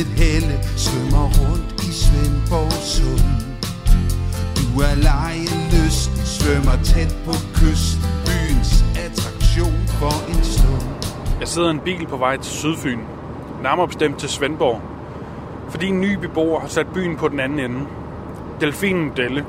[0.00, 3.28] et helle svømmer rundt i Svendborg Sund.
[4.58, 5.58] Du er lejen
[6.48, 11.16] svømmer tæt på kyst, byens attraktion for en stund.
[11.40, 12.98] Jeg sidder i en bil på vej til Sydfyn,
[13.62, 14.80] nærmere bestemt til Svendborg,
[15.70, 17.80] fordi en ny beboer har sat byen på den anden ende.
[18.60, 19.44] Delfinen Delle.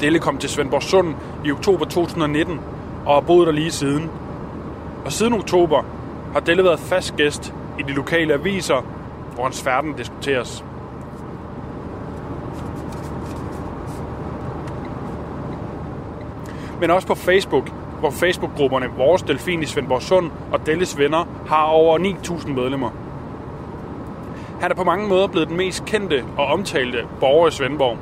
[0.00, 2.60] Delle kom til Svendborg Sund i oktober 2019
[3.06, 4.10] og har boet der lige siden.
[5.04, 5.82] Og siden oktober
[6.32, 8.99] har Delle været fast gæst i de lokale aviser,
[9.40, 10.64] hvor færden diskuteres.
[16.80, 21.64] Men også på Facebook, hvor Facebook-grupperne Vores Delfin i Svendborg Sund og Delles Venner har
[21.64, 22.90] over 9.000 medlemmer.
[24.60, 27.98] Han er på mange måder blevet den mest kendte og omtalte borger i Svendborg.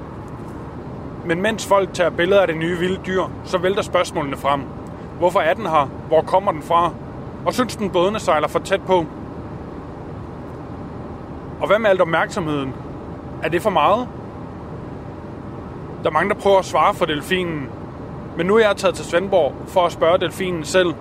[1.26, 4.60] Men mens folk tager billeder af det nye vilde dyr, så vælter spørgsmålene frem.
[5.18, 5.90] Hvorfor er den her?
[6.08, 6.92] Hvor kommer den fra?
[7.46, 9.06] Og synes den bådene sejler for tæt på?
[11.60, 12.72] Og hvad med alt opmærksomheden?
[13.42, 14.08] Er det for meget?
[16.02, 17.68] Der er mange, der prøver at svare for delfinen.
[18.36, 20.94] Men nu er jeg taget til Svendborg for at spørge delfinen selv.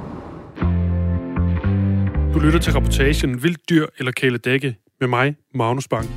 [2.33, 6.09] Du lytter til reportagen Vildt dyr eller kæledække med mig, Magnus Bang.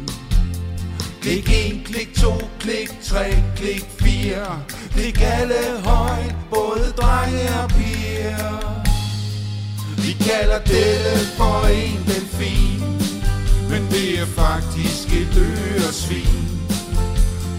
[1.22, 3.24] Klik 1, klik 2, klik 3,
[3.56, 4.62] klik 4.
[4.90, 8.80] Klik alle højt, både drenge og piger.
[10.04, 12.99] Vi kalder dette for en delfin,
[13.70, 16.60] men det er faktisk et øresvin.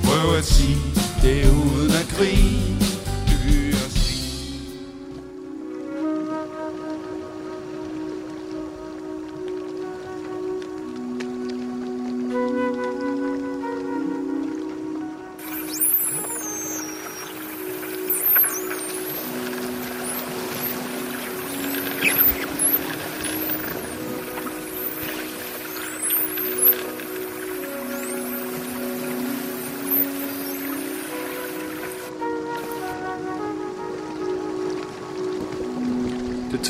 [0.04, 0.78] Prøv at sige
[1.22, 2.91] det uden at grine.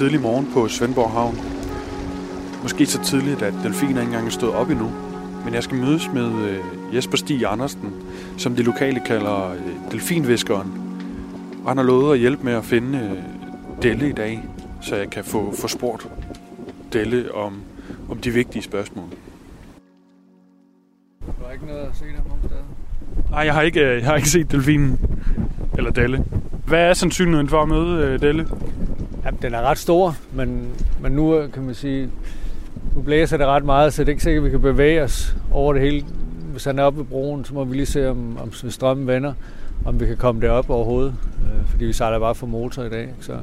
[0.01, 1.37] Tidlig morgen på Svendborg Havn.
[2.61, 4.91] Måske så tidligt, at delfiner ikke engang er stået op endnu.
[5.45, 7.93] Men jeg skal mødes med øh, Jesper Stig Andersen,
[8.37, 10.71] som de lokale kalder øh, delfinviskeren.
[11.63, 13.17] Og han har lovet at hjælpe med at finde øh,
[13.81, 14.43] Delle i dag,
[14.81, 16.07] så jeg kan få, få spurgt
[16.93, 17.61] Delle om,
[18.09, 19.05] om de vigtige spørgsmål.
[21.21, 22.63] Du har ikke noget at se der nogen steder?
[23.31, 24.99] Nej, jeg har ikke, jeg har ikke set delfinen.
[25.77, 26.25] Eller Delle.
[26.65, 28.47] Hvad er sandsynligheden for at møde Delle?
[29.25, 30.69] Jamen, den er ret stor, men,
[31.01, 32.09] men nu øh, kan man sige,
[32.95, 35.35] nu blæser det ret meget, så det er ikke sikkert, at vi kan bevæge os
[35.51, 36.05] over det hele.
[36.51, 39.33] Hvis han er oppe ved broen, så må vi lige se, om, om strømmen vender,
[39.85, 41.15] om vi kan komme derop overhovedet.
[41.41, 43.33] Øh, fordi vi sejler bare for motor i dag, så,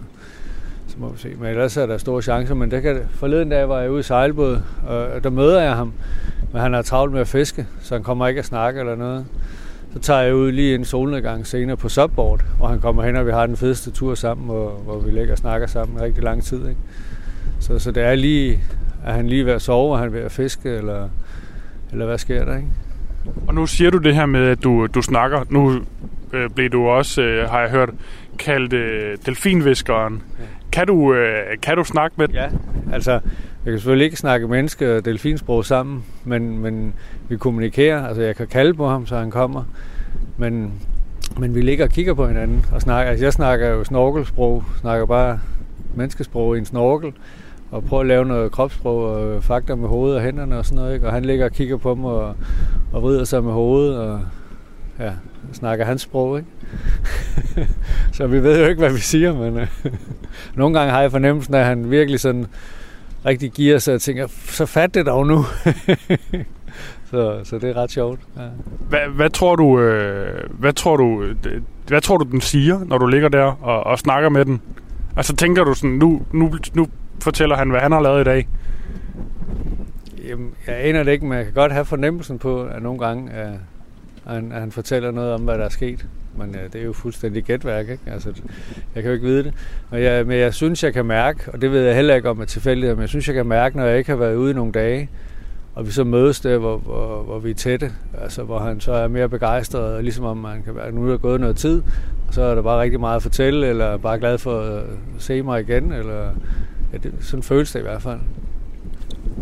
[0.87, 1.29] så må vi se.
[1.41, 4.03] Men ellers er der store chancer, men det kan, forleden dag var jeg ude i
[4.03, 5.93] sejlbåd, og der møder jeg ham,
[6.53, 9.27] men han har travlt med at fiske, så han kommer ikke at snakke eller noget.
[9.99, 13.27] Så tager jeg ud lige en solnedgang senere på subboard, hvor han kommer hen, og
[13.27, 16.45] vi har den fedeste tur sammen, hvor, hvor vi ligger og snakker sammen rigtig lang
[16.45, 16.69] tid.
[16.69, 16.81] Ikke?
[17.61, 18.61] Så, så det er lige,
[19.05, 21.09] er han lige ved at sove, og han ved at fiske, eller,
[21.93, 22.69] eller hvad sker der, ikke?
[23.47, 25.45] Og nu siger du det her med, at du, du snakker.
[25.51, 25.81] Nu
[26.33, 27.91] øh, blev du også, øh, har jeg hørt,
[28.39, 30.23] kaldt øh, delfinviskeren.
[30.39, 30.45] Ja.
[30.73, 32.49] Kan, du, øh, kan du snakke med Ja,
[32.93, 33.21] altså,
[33.69, 36.95] jeg kan selvfølgelig ikke snakke menneske- og delfinsprog sammen, men, men
[37.29, 38.07] vi kommunikerer.
[38.07, 39.65] Altså, jeg kan kalde på ham, så han kommer.
[40.37, 40.73] Men,
[41.39, 43.11] men vi ligger og kigger på hinanden og snakker.
[43.11, 45.41] Altså, jeg snakker jo snorkelsprog, snakker bare
[45.95, 47.13] menneskesprog i en snorkel,
[47.71, 50.95] og prøver at lave noget kropssprog og fakta med hovedet og hænderne og sådan noget.
[50.95, 51.07] Ikke?
[51.07, 52.37] Og han ligger og kigger på mig og,
[52.93, 54.21] og vrider sig med hovedet og
[54.99, 55.13] ja,
[55.53, 56.39] snakker hans sprog.
[56.39, 56.51] Ikke?
[58.17, 59.69] så vi ved jo ikke, hvad vi siger, men øh,
[60.57, 62.47] nogle gange har jeg fornemmelsen af, at han virkelig sådan
[63.27, 65.45] rigtig giver sig og tænker, så fat det dog nu.
[67.11, 68.21] så, så det er ret sjovt.
[68.37, 68.43] Ja.
[68.89, 71.25] Hvad, hvad, tror du, øh, hvad, tror du,
[71.87, 74.61] hvad tror du, den siger, når du ligger der og, og snakker med den?
[75.17, 76.89] Altså tænker du sådan, nu, nu, nu
[77.23, 78.49] fortæller han, hvad han har lavet i dag?
[80.29, 83.33] Jamen, jeg aner det ikke, men jeg kan godt have fornemmelsen på, at nogle gange,
[83.33, 83.53] at
[84.27, 86.07] han, at han fortæller noget om, hvad der er sket.
[86.39, 88.03] Men øh, det er jo fuldstændig gætværk, ikke?
[88.07, 88.33] Altså,
[88.95, 89.55] jeg kan jo ikke vide det.
[89.91, 92.41] Men jeg, men jeg synes, jeg kan mærke, og det ved jeg heller ikke om
[92.41, 94.55] er tilfældigt, men jeg synes, jeg kan mærke, når jeg ikke har været ude i
[94.55, 95.11] nogle dage,
[95.75, 98.93] og vi så mødes der, hvor, hvor, hvor vi er tætte, altså hvor han så
[98.93, 101.83] er mere begejstret, og ligesom om man kan være, nu er der gået noget tid,
[102.29, 104.89] og så er der bare rigtig meget at fortælle, eller bare glad for at øh,
[105.19, 106.29] se mig igen, eller
[106.93, 108.21] ja, det, sådan føles det i hvert fald.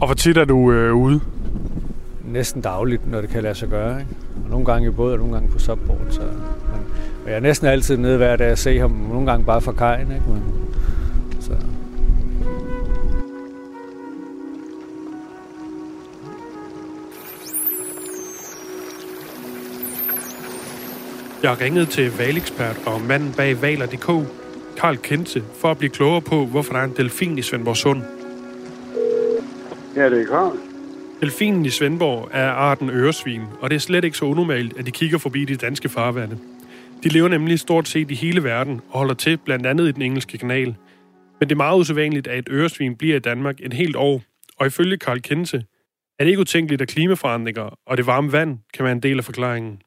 [0.01, 1.21] Og hvor tit er du øh, ude?
[2.27, 4.01] næsten dagligt, når det kan lade sig gøre.
[4.01, 4.11] Ikke?
[4.45, 6.01] Og nogle gange i båd, og nogle gange på subboard.
[6.11, 6.81] Så, men,
[7.25, 9.73] og jeg er næsten altid nede hver dag og se ham, nogle gange bare fra
[9.73, 10.13] kajen.
[10.13, 10.25] Ikke?
[10.29, 10.43] Men,
[11.41, 11.53] så.
[21.43, 24.07] Jeg ringede til valekspert og manden bag valer.dk,
[24.77, 28.03] Karl Kente, for at blive klogere på, hvorfor der er en delfin i Svendborg Sund.
[29.97, 30.66] Ja, det er Karl.
[31.21, 34.91] Delfinen i Svendborg er arten øresvin, og det er slet ikke så unormalt, at de
[34.91, 36.39] kigger forbi de danske farvande.
[37.03, 40.03] De lever nemlig stort set i hele verden og holder til blandt andet i den
[40.03, 40.77] engelske kanal.
[41.41, 44.23] Men det er meget usædvanligt, at et øresvin bliver i Danmark en helt år,
[44.57, 45.65] og ifølge Karl Kente
[46.19, 49.25] er det ikke utænkeligt, at klimaforandringer og det varme vand kan være en del af
[49.25, 49.81] forklaringen.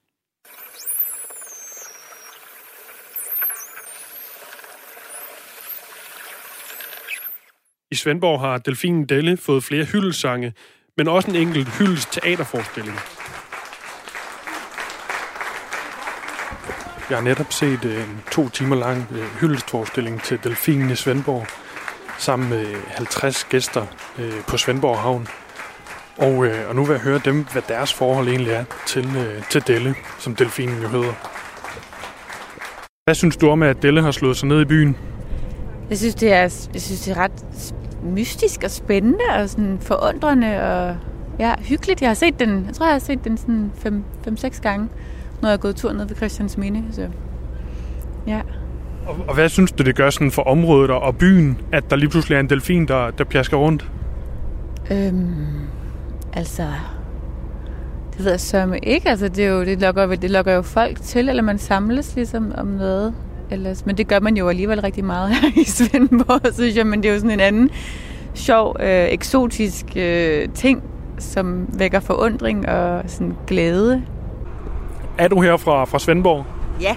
[7.92, 10.54] I Svendborg har Delfinen Delle fået flere hyldessange,
[11.00, 13.00] men også en enkelt hyldes teaterforestilling.
[17.10, 21.48] Jeg har netop set øh, en to timer lang øh, hyldestforestilling til Delfinen i Svendborg,
[22.18, 23.86] sammen med 50 gæster
[24.20, 25.28] øh, på Svendborg Havn.
[26.18, 29.08] Og, og nu vil jeg høre dem, hvad deres forhold egentlig er til,
[29.50, 31.14] til Delle, som Delfinen jo hedder.
[33.04, 34.98] Hvad synes du om, at Delle har slået sig ned i byen?
[35.90, 37.46] Jeg synes, det er, jeg synes, det er ret
[38.04, 40.96] mystisk og spændende og sådan forundrende og
[41.40, 42.02] ja, hyggeligt.
[42.02, 43.72] Jeg har set den, jeg tror, jeg har set den sådan
[44.28, 44.88] 5-6 gange,
[45.42, 46.84] når jeg er gået tur ned ved Christians Minde.
[46.92, 47.08] Så,
[48.28, 48.42] ja.
[49.08, 52.10] Og, og hvad synes du, det gør sådan for området og byen, at der lige
[52.10, 53.92] pludselig er en delfin, der, der pjasker rundt?
[54.92, 55.36] Øhm,
[56.34, 56.68] altså,
[58.14, 59.10] det ved jeg sørme ikke.
[59.10, 62.52] Altså, det, er jo, det, lokker, det lokker jo folk til, eller man samles ligesom
[62.58, 63.14] om noget
[63.52, 63.86] ellers.
[63.86, 66.88] Men det gør man jo alligevel rigtig meget her i Svendborg, synes jeg.
[66.88, 67.70] Men det er jo sådan en anden
[68.34, 70.84] sjov, øh, eksotisk øh, ting,
[71.18, 74.04] som vækker forundring og sådan glæde.
[75.18, 76.46] Er du her fra, fra Svendborg?
[76.82, 76.96] Ja.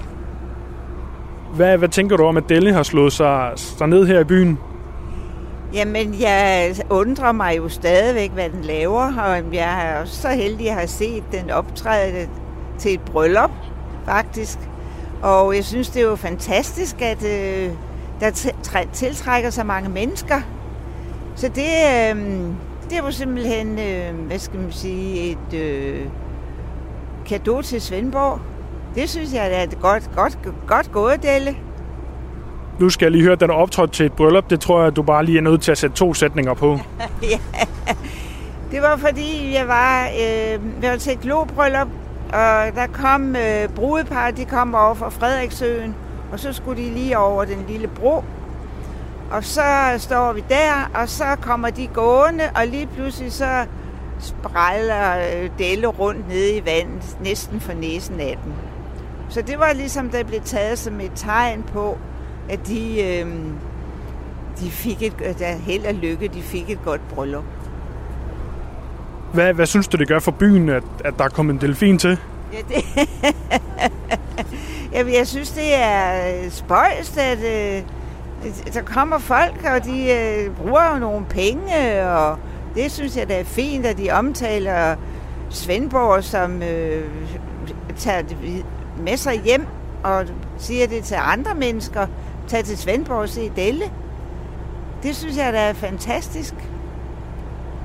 [1.55, 4.59] Hvad, hvad tænker du om, at Delle har slået sig, sig ned her i byen?
[5.75, 10.69] Jamen, jeg undrer mig jo stadigvæk, hvad den laver, og jeg er også så heldig
[10.69, 12.29] at have set den optræde
[12.79, 13.51] til et bryllup,
[14.05, 14.59] faktisk.
[15.23, 17.71] Og jeg synes, det er jo fantastisk, at øh,
[18.21, 18.31] der
[18.93, 20.41] tiltrækker så mange mennesker.
[21.37, 22.17] Så det, øh,
[22.91, 26.07] det er jo simpelthen, øh, hvad skal man sige, et øh,
[27.27, 28.41] kado til Svendborg.
[28.95, 31.57] Det synes jeg er et godt, godt, godt gået, Delle.
[32.79, 34.51] Nu skal jeg lige høre, at den er optrådt til et bryllup.
[34.51, 36.79] Det tror jeg, du bare lige er nødt til at sætte to sætninger på.
[37.31, 37.39] ja,
[38.71, 41.89] det var fordi, jeg var, øh, var til et globryllup
[42.33, 45.95] og der kom øh, brudepar, de kom over fra Frederiksøen,
[46.33, 48.25] og så skulle de lige over den lille bro.
[49.31, 49.63] Og så
[49.99, 53.67] står vi der, og så kommer de gående, og lige pludselig så
[54.19, 58.53] spræller øh, Delle rundt nede i vandet, næsten for næsen af dem.
[59.29, 61.99] Så det var ligesom, der blev taget som et tegn på,
[62.49, 63.27] at de, øh,
[64.61, 67.45] de fik et, der held og lykke, de fik et godt bryllup.
[69.33, 71.99] Hvad, hvad synes du, det gør for byen, at, at der er kommet en delfin
[71.99, 72.19] til?
[72.53, 72.85] Ja, det...
[74.93, 77.83] Jamen, jeg synes, det er øh, spøjst, at øh,
[78.75, 82.39] der kommer folk, og de øh, bruger jo nogle penge, og
[82.75, 84.97] det synes jeg, det er fint, at de omtaler
[85.51, 87.05] Svendborg, som øh,
[87.97, 88.65] tager det
[88.99, 89.67] med sig hjem
[90.03, 90.25] og
[90.59, 92.07] siger det til andre mennesker.
[92.49, 93.85] Tag til Svendborg og se Delle.
[95.03, 96.55] Det synes jeg, der er fantastisk.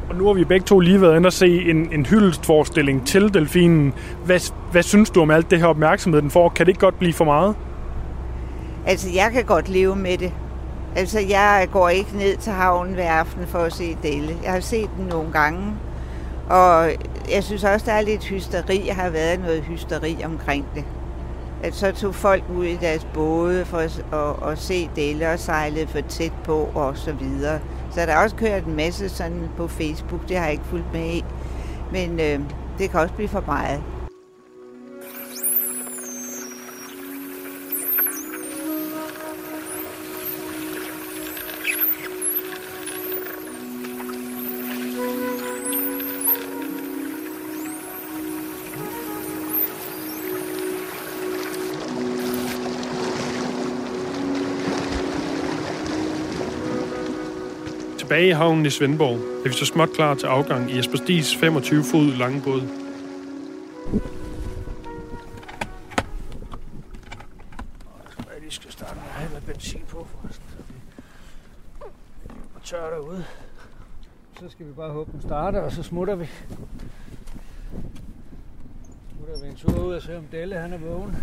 [0.10, 3.34] Og nu har vi begge to lige været inde og se en, en hyldestforestilling til
[3.34, 3.94] delfinen.
[4.26, 4.40] Hvad,
[4.72, 6.50] hvad synes du om alt det her opmærksomhed, den får?
[6.50, 7.56] Kan det ikke godt blive for meget?
[8.86, 10.34] Altså, jeg kan godt leve med det.
[10.96, 14.36] Altså, jeg går ikke ned til havnen hver aften for at se Delle.
[14.44, 15.74] Jeg har set den nogle gange.
[16.50, 16.92] Og
[17.32, 18.84] jeg synes også, der er lidt hysteri.
[18.88, 20.84] Jeg har været noget hysteri omkring det.
[21.64, 25.40] At så tog folk ud i deres både for at, at, at se Delle og
[25.40, 27.60] sejlede for tæt på og så videre.
[27.92, 30.94] Så der er også kørt en masse sådan på Facebook, det har jeg ikke fulgt
[30.94, 31.26] med i.
[31.92, 32.40] Men øh,
[32.78, 33.84] det kan også blive for meget.
[58.08, 61.36] Tilbage i havnen i Svendborg er vi så småt klar til afgang i Jesper Stis
[61.36, 62.62] 25 fod lange båd.
[68.44, 70.46] Jeg skal starte med at have benzin på, forresten.
[72.56, 73.26] Og tør derude.
[74.40, 76.26] Så skal vi bare håbe, den starter, og så smutter vi.
[79.16, 81.16] Smutter vi en tur ud og se, om Delle han er vågen.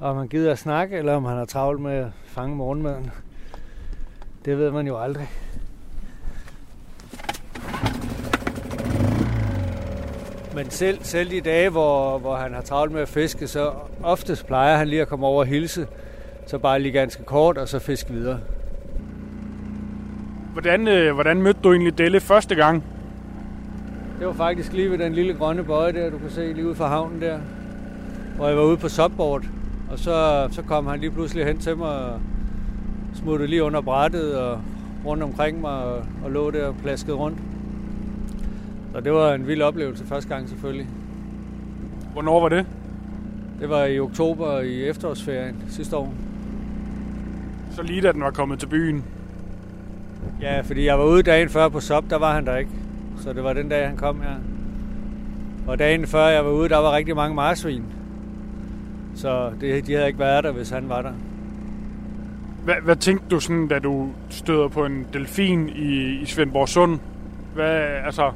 [0.00, 3.10] Og om han gider at snakke, eller om han har travlt med at fange morgenmaden.
[4.44, 5.30] Det ved man jo aldrig.
[10.54, 14.46] Men selv, selv de dage, hvor, hvor han har travlt med at fiske, så oftest
[14.46, 15.86] plejer han lige at komme over og hilse.
[16.46, 18.40] Så bare lige ganske kort, og så fiske videre.
[20.52, 22.84] Hvordan, øh, hvordan mødte du egentlig Delle første gang?
[24.18, 26.74] Det var faktisk lige ved den lille grønne bøje der, du kan se lige ud
[26.74, 27.38] fra havnen der.
[28.36, 29.44] Hvor jeg var ude på subboard.
[29.90, 32.20] Og så, så kom han lige pludselig hen til mig og
[33.20, 34.60] smuttede lige under brættet og
[35.06, 37.38] rundt omkring mig og, og lå der og plaskede rundt.
[38.94, 40.88] Så det var en vild oplevelse første gang selvfølgelig.
[42.12, 42.66] Hvornår var det?
[43.60, 46.14] Det var i oktober i efterårsferien sidste år.
[47.76, 49.04] Så lige da den var kommet til byen.
[50.40, 52.70] Ja, fordi jeg var ude dagen før på SOP, der var han der ikke.
[53.18, 54.34] Så det var den dag, han kom her.
[55.66, 57.84] Og dagen før jeg var ude, der var rigtig mange marsvin.
[59.14, 61.12] Så det, de havde ikke været der, hvis han var der.
[62.64, 66.98] Hvad, hvad tænkte du sådan, da du støder på en delfin i, i Svendborg Sund?
[67.54, 68.30] Hvad, altså,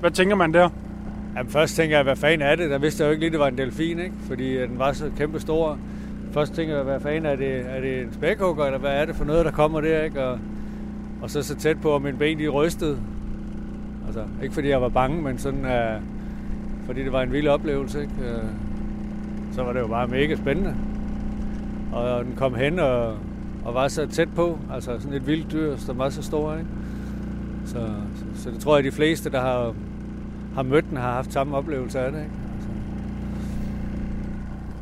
[0.00, 0.68] hvad tænker man der?
[1.36, 2.70] Jamen først tænker jeg, hvad fanden er det?
[2.70, 4.14] Der vidste jeg jo ikke lige, det var en delfin, ikke?
[4.28, 5.78] Fordi øh, den var så kæmpe stor.
[6.32, 7.66] Først tænker jeg, hvad fanden er det?
[7.68, 10.24] Er det en spækhugger, eller hvad er det for noget, der kommer der, ikke?
[10.24, 10.38] Og,
[11.22, 12.98] og så så tæt på, at mine ben de rystede.
[14.06, 16.02] Altså, ikke fordi jeg var bange, men sådan, uh,
[16.86, 18.12] fordi det var en vild oplevelse, ikke?
[18.18, 18.48] Uh,
[19.52, 20.74] så var det jo bare mega spændende.
[21.92, 23.14] Og den kom hen og,
[23.66, 26.66] og var så tæt på, altså sådan et vildt dyr, som var så stor, ikke?
[27.66, 27.78] Så,
[28.16, 29.74] så, så det tror jeg, de fleste, der har,
[30.54, 32.30] har mødt den, har haft samme oplevelse af det, ikke?
[32.54, 32.68] Altså.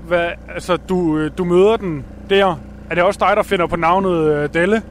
[0.06, 2.60] Hvad, altså, du, øh, du møder den der.
[2.90, 4.82] Er det også dig, der finder på navnet øh, Delle?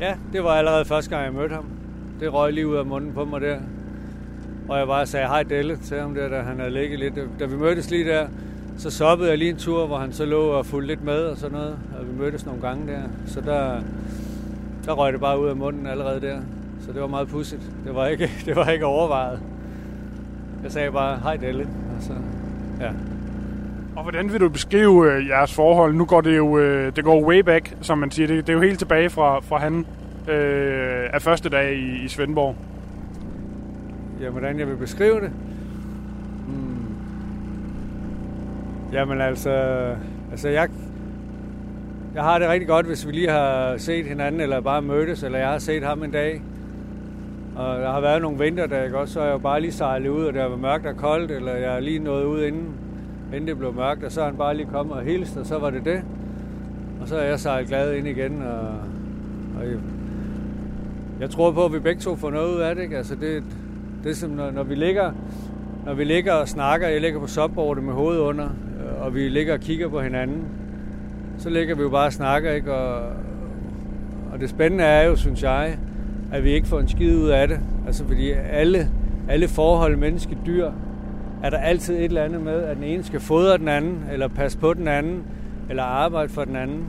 [0.00, 1.64] Ja, det var allerede første gang, jeg mødte ham.
[2.20, 3.58] Det røg lige ud af munden på mig der.
[4.68, 7.14] Og jeg bare sagde hej Delle til ham der, da han havde ligget lidt.
[7.40, 8.26] Da vi mødtes lige der,
[8.78, 11.36] så soppede jeg lige en tur, hvor han så lå og fulgte lidt med og
[11.36, 11.78] sådan noget.
[11.98, 13.00] Og vi mødtes nogle gange der.
[13.26, 13.80] Så der,
[14.84, 16.38] der røg det bare ud af munden allerede der.
[16.86, 17.62] Så det var meget pudsigt.
[17.84, 19.40] Det var ikke, det var ikke overvejet.
[20.62, 21.62] Jeg sagde bare, hej Delle.
[21.62, 22.12] Og så,
[22.80, 22.90] ja.
[23.96, 25.94] Og hvordan vil du beskrive øh, jeres forhold?
[25.94, 28.26] Nu går det jo øh, det går way back, som man siger.
[28.26, 29.86] Det, det er jo helt tilbage fra, fra han
[30.28, 32.56] øh, af første dag i, i Svendborg.
[34.20, 35.30] Ja, hvordan jeg vil beskrive det?
[38.96, 39.50] Jamen altså,
[40.30, 40.68] altså jeg,
[42.14, 45.38] jeg har det rigtig godt, hvis vi lige har set hinanden, eller bare mødtes, eller
[45.38, 46.42] jeg har set ham en dag.
[47.56, 50.24] Og der har været nogle vinterdage også, så er jeg jo bare lige sejlet ud,
[50.24, 52.68] og det har været mørkt og koldt, eller jeg er lige nået ud inden,
[53.34, 55.58] inden det blev mørkt, og så er han bare lige kommet og hilst, og så
[55.58, 56.02] var det det.
[57.00, 58.68] Og så er jeg sejlet glad ind igen, og,
[59.60, 59.78] og jeg,
[61.20, 62.82] jeg tror på, at vi begge to får noget ud af det.
[62.82, 62.96] Ikke?
[62.96, 63.42] Altså det,
[64.04, 65.12] det er som, når, når, vi ligger,
[65.86, 68.48] når vi ligger og snakker, jeg ligger på subboardet med hovedet under,
[69.00, 70.44] og vi ligger og kigger på hinanden,
[71.38, 72.74] så ligger vi jo bare og snakker, ikke?
[72.74, 73.12] Og,
[74.32, 75.78] og det spændende er jo, synes jeg,
[76.32, 77.60] at vi ikke får en skid ud af det.
[77.86, 78.90] Altså fordi alle,
[79.28, 80.70] alle forhold, menneske, dyr,
[81.42, 84.28] er der altid et eller andet med, at den ene skal fodre den anden, eller
[84.28, 85.22] passe på den anden,
[85.70, 86.84] eller arbejde for den anden.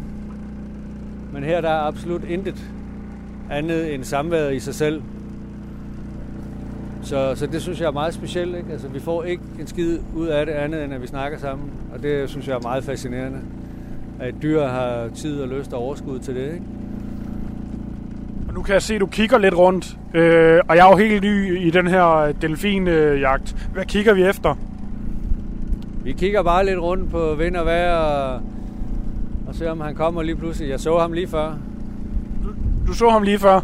[1.34, 2.72] Men her der er absolut intet
[3.52, 5.02] andet end samværet i sig selv.
[7.08, 8.56] Så, så det synes jeg er meget specielt.
[8.56, 8.72] Ikke?
[8.72, 11.70] Altså, vi får ikke en skid ud af det andet, end at vi snakker sammen.
[11.94, 13.40] Og det synes jeg er meget fascinerende.
[14.20, 16.54] At dyr har tid og lyst og overskud til det.
[16.54, 16.66] Ikke?
[18.48, 19.98] Og nu kan jeg se, at du kigger lidt rundt.
[20.14, 23.70] Øh, og jeg er jo helt ny i den her delfinjagt.
[23.74, 24.56] Hvad kigger vi efter?
[26.04, 28.42] Vi kigger bare lidt rundt på vind og vejr og,
[29.48, 30.70] og ser, om han kommer lige pludselig.
[30.70, 31.54] Jeg så ham lige før.
[32.44, 32.50] Du,
[32.88, 33.54] du så ham lige før?
[33.54, 33.60] Ja.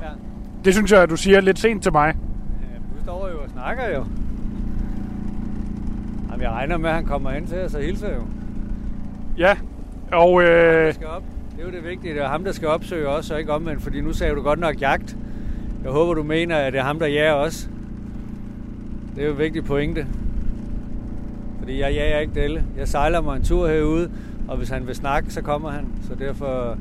[0.66, 2.16] Det synes jeg, at du siger lidt sent til mig.
[2.62, 4.06] Ja, du står jo og snakker jo.
[6.32, 8.22] Jamen, jeg regner med, at han kommer hen til os og hilser jo.
[9.38, 9.56] Ja,
[10.12, 11.24] og Han, øh, skal op.
[11.52, 12.14] Det er jo det vigtige.
[12.14, 13.82] Det er ham, der skal opsøge os, og ikke omvendt.
[13.82, 15.18] Fordi nu sagde du godt nok jagt.
[15.84, 17.70] Jeg håber, du mener, at det er ham, der jager os.
[19.16, 20.08] Det er jo en vigtig pointe.
[21.60, 22.64] Fordi jeg jager ikke Delle.
[22.78, 24.12] Jeg sejler mig en tur herude,
[24.48, 25.88] og hvis han vil snakke, så kommer han.
[26.08, 26.78] Så derfor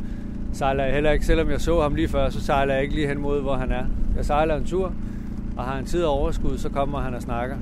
[0.52, 3.08] sejler jeg heller ikke, selvom jeg så ham lige før, så sejler jeg ikke lige
[3.08, 3.84] hen mod, hvor han er.
[4.16, 4.92] Jeg sejler en tur,
[5.56, 7.56] og har en tid og overskud, så kommer han og snakker.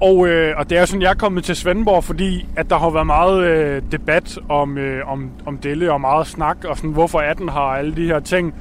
[0.00, 2.90] Og, øh, og det er sådan, jeg er kommet til Svendborg, fordi at der har
[2.90, 7.20] været meget øh, debat om, øh, om, om Delle og meget snak, og sådan, hvorfor
[7.20, 8.54] er den her og alle de her ting.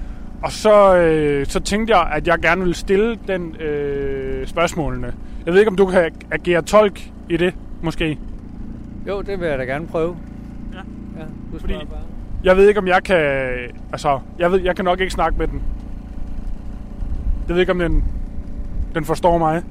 [0.43, 5.13] Og så, øh, så tænkte jeg, at jeg gerne ville stille den øh, spørgsmålene.
[5.45, 8.17] Jeg ved ikke, om du kan agere tolk i det, måske.
[9.07, 10.15] Jo, det vil jeg da gerne prøve.
[10.73, 10.77] Ja.
[11.19, 11.99] Ja, du Fordi- bare.
[12.43, 13.17] Jeg ved ikke, om jeg kan...
[13.91, 15.61] Altså, jeg, ved, jeg kan nok ikke snakke med den.
[17.47, 18.03] Jeg ved ikke, om den,
[18.95, 19.63] den forstår mig.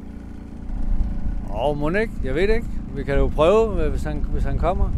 [1.51, 2.13] Åh, oh, må ikke?
[2.25, 2.67] Jeg ved det ikke.
[2.95, 4.91] Vi kan jo prøve, øh, hvis han, hvis han kommer.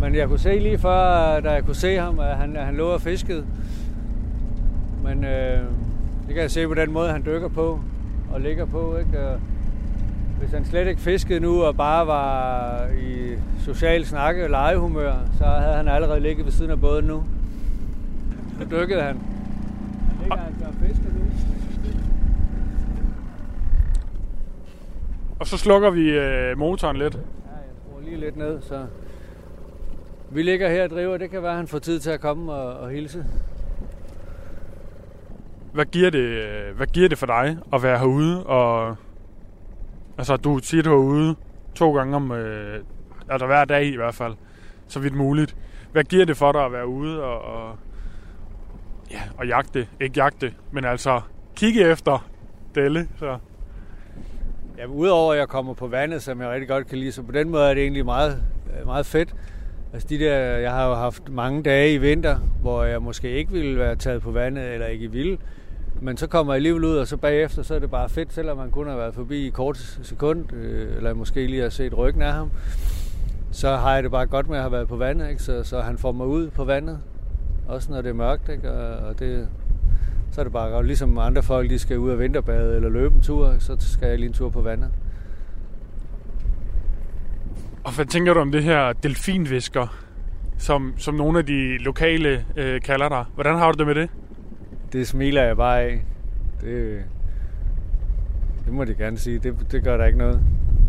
[0.00, 2.74] Men jeg kunne se lige før, øh, da jeg kunne se ham, at han, han
[2.74, 3.44] lå og fiskede.
[5.04, 5.58] Men øh,
[6.26, 7.80] det kan jeg se på den måde, han dykker på
[8.32, 8.96] og ligger på.
[8.96, 9.28] Ikke?
[9.28, 9.40] Og
[10.38, 13.32] hvis han slet ikke fiskede nu og bare var i
[13.64, 17.24] social snakke og legehumør, så havde han allerede ligget ved siden af båden nu.
[18.58, 19.02] Så dykkede.
[19.02, 19.16] Han
[20.22, 21.20] ligger altså og fisker nu.
[25.44, 27.14] Og så slukker vi øh, motoren lidt.
[27.14, 28.86] Ja, jeg skruer lige lidt ned, så...
[30.30, 31.16] Vi ligger her og driver.
[31.16, 33.24] Det kan være, at han får tid til at komme og, og hilse.
[35.72, 38.46] Hvad giver, det, øh, hvad giver det for dig at være herude?
[38.46, 38.96] Og,
[40.18, 41.34] altså, du siger, du er ude
[41.74, 42.32] to gange om...
[42.32, 42.84] Øh,
[43.28, 44.34] altså hver dag i hvert fald,
[44.88, 45.56] så vidt muligt.
[45.92, 47.76] Hvad giver det for dig at være ude og, og,
[49.10, 49.88] ja, og jagte?
[50.00, 51.20] Ikke jagte, men altså
[51.56, 52.28] kigge efter
[52.74, 53.08] Delle.
[53.18, 53.38] Så.
[54.78, 57.32] Ja, udover at jeg kommer på vandet, som jeg rigtig godt kan lide, så på
[57.32, 58.42] den måde er det egentlig meget,
[58.80, 59.34] øh, meget fedt.
[59.92, 63.52] Altså de der, jeg har jo haft mange dage i vinter, hvor jeg måske ikke
[63.52, 65.38] ville være taget på vandet, eller ikke ville.
[66.00, 68.56] Men så kommer jeg alligevel ud, og så bagefter, så er det bare fedt, selvom
[68.56, 72.22] man kun har været forbi i kort sekund, øh, eller måske lige har set ryggen
[72.22, 72.50] af ham.
[73.52, 75.42] Så har jeg det bare godt med at have været på vandet, ikke?
[75.42, 76.98] Så, så han får mig ud på vandet.
[77.68, 78.72] Også når det er mørkt, ikke?
[78.72, 79.48] Og, og det,
[80.34, 80.86] så er det bare godt.
[80.86, 84.18] Ligesom andre folk, de skal ud og vinterbade eller løbe en tur, så skal jeg
[84.18, 84.90] lige en tur på vandet.
[87.84, 90.04] Og hvad tænker du om det her delfinvisker,
[90.58, 93.24] som, som nogle af de lokale øh, kalder dig?
[93.34, 94.10] Hvordan har du det med det?
[94.92, 96.04] Det smiler jeg bare af.
[96.60, 97.02] Det,
[98.64, 99.38] det må de gerne sige.
[99.38, 100.40] Det, det gør der ikke noget.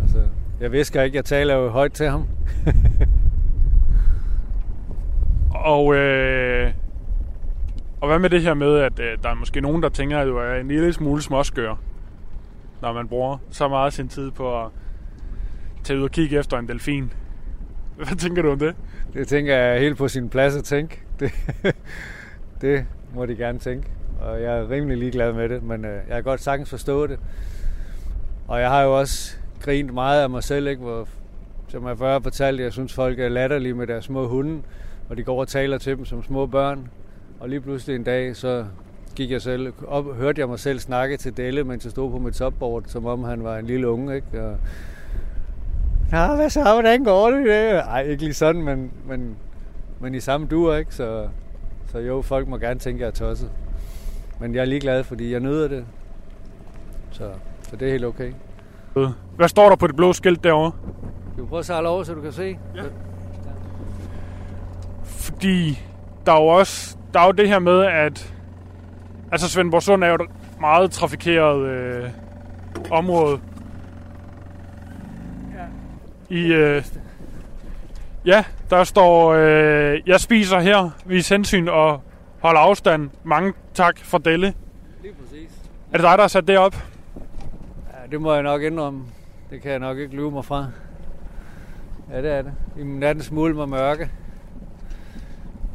[0.02, 0.24] Altså,
[0.60, 2.28] jeg visker ikke, jeg taler jo højt til ham.
[5.76, 6.72] og, øh,
[8.02, 10.28] og hvad med det her med, at øh, der er måske nogen, der tænker, at
[10.28, 11.76] du er en lille smule småskør,
[12.82, 14.70] når man bruger så meget af sin tid på at
[15.84, 17.14] tage ud og kigge efter en delfin.
[17.96, 18.76] Hvad tænker du om det?
[19.14, 21.02] Det tænker jeg helt på sin plads at tænke.
[21.20, 21.32] Det,
[22.62, 23.88] det må de gerne tænke.
[24.22, 27.20] Og jeg er rimelig ligeglad med det, men øh, jeg kan godt sagtens forstå det.
[28.48, 30.82] Og jeg har jo også grint meget af mig selv, ikke?
[30.82, 31.08] Hvor,
[31.68, 34.62] som jeg før fortalte, jeg synes folk er latterlige med deres små hunde,
[35.10, 36.90] og de går og taler til dem som små børn.
[37.40, 38.66] Og lige pludselig en dag, så
[39.16, 42.18] gik jeg selv op, hørte jeg mig selv snakke til Delle, mens jeg stod på
[42.18, 44.44] mit topboard, som om han var en lille unge, ikke?
[44.44, 44.58] Og,
[46.12, 46.64] Nå, hvad så?
[46.64, 47.78] Hvordan går det?
[47.78, 49.36] Ej, ikke lige sådan, men, men,
[50.00, 50.96] men i samme duer, ikke?
[50.96, 51.28] Så,
[51.92, 53.50] så jo, folk må gerne tænke, at jeg er tosset.
[54.40, 55.86] Men jeg er ligeglad, fordi jeg nyder det.
[57.12, 58.34] Så, så det er helt okay.
[59.36, 60.72] Hvad står der på det blå skilt derovre?
[61.32, 62.58] Skal vi prøve at sejle over, så du kan se?
[62.76, 62.84] Ja.
[65.04, 65.80] Fordi
[66.26, 68.34] der er jo også der er jo det her med, at
[69.32, 72.10] altså Svendborg Sund er jo et meget trafikeret øh,
[72.92, 73.40] område.
[75.54, 76.36] Ja.
[76.36, 76.86] I, øh,
[78.26, 82.02] ja, der står, øh, jeg spiser her, vis hensyn og
[82.42, 83.10] hold afstand.
[83.24, 84.54] Mange tak for Delle.
[85.02, 85.50] Lige præcis.
[85.92, 86.76] Er det dig, der har sat det op?
[87.94, 89.04] Ja, det må jeg nok indrømme.
[89.50, 90.68] Det kan jeg nok ikke lyve mig fra.
[92.12, 92.54] Ja, det er det.
[92.80, 94.10] I nattens mulm og mørke.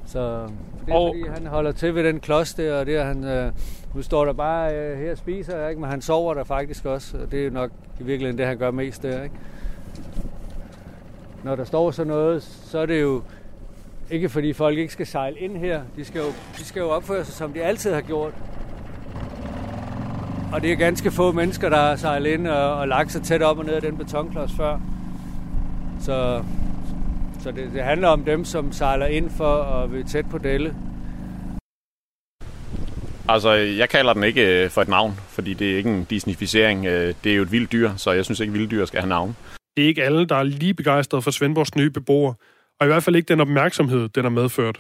[0.07, 0.49] Så
[0.87, 1.15] det er og...
[1.17, 3.25] fordi, han holder til ved den klods der, og det er han...
[3.25, 3.53] Øh,
[3.95, 5.81] nu står der bare øh, her og spiser, ikke?
[5.81, 8.71] men han sover der faktisk også, og det er nok i virkeligheden det, han gør
[8.71, 9.23] mest der.
[9.23, 9.35] Ikke?
[11.45, 13.23] Når der står sådan noget, så er det jo
[14.11, 15.83] ikke fordi folk ikke skal sejle ind her.
[15.97, 16.27] De skal jo,
[16.59, 18.35] de skal jo opføre sig, som de altid har gjort.
[20.53, 23.43] Og det er ganske få mennesker, der har sejlet ind og, og lagt sig tæt
[23.43, 24.81] op og ned af den betonklods før.
[26.01, 26.43] Så,
[27.43, 30.75] så det, det handler om dem, som sejler ind for at være tæt på Delle.
[33.29, 36.87] Altså, jeg kalder den ikke øh, for et navn, fordi det er ikke en disnificering.
[36.87, 39.01] Øh, det er jo et vildt dyr, så jeg synes ikke, at vilde dyr skal
[39.01, 39.37] have navn.
[39.77, 42.35] Det er ikke alle, der er lige begejstrede for Svendborgs nye beboere,
[42.81, 44.79] og i hvert fald ikke den opmærksomhed, den har medført.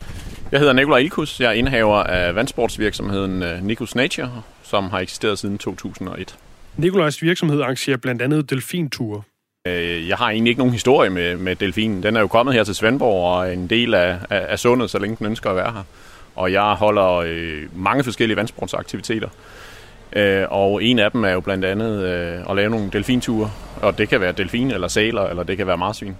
[0.52, 1.40] Jeg hedder Nikolaj Ilkus.
[1.40, 6.38] Jeg er indhaver af vandsportsvirksomheden øh, Nikus Nature, som har eksisteret siden 2001.
[6.76, 9.22] Nikolajs virksomhed arrangerer blandt andet delfinture.
[9.66, 12.02] Øh, jeg har egentlig ikke nogen historie med, med delfinen.
[12.02, 14.90] Den er jo kommet her til Svendborg og er en del af, af, af sundet,
[14.90, 15.82] så længe den ønsker at være her.
[16.36, 19.28] Og jeg holder øh, mange forskellige vandsportsaktiviteter.
[20.12, 23.50] Øh, og en af dem er jo blandt andet øh, at lave nogle delfinture.
[23.82, 26.16] Og det kan være delfin eller sæler, eller det kan være marsvin.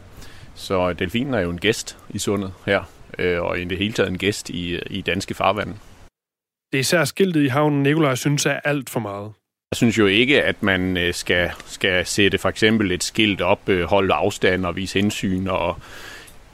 [0.55, 2.83] Så delfinen er jo en gæst i sundet her,
[3.19, 5.73] øh, og i det hele taget en gæst i, i danske farvande.
[6.73, 9.33] Det er især skiltet i havnen, Nikolaj synes er alt for meget.
[9.73, 13.69] Jeg synes jo ikke, at man øh, skal, skal sætte for eksempel et skilt op,
[13.69, 15.47] øh, holde afstand og vise hensyn.
[15.47, 15.77] Og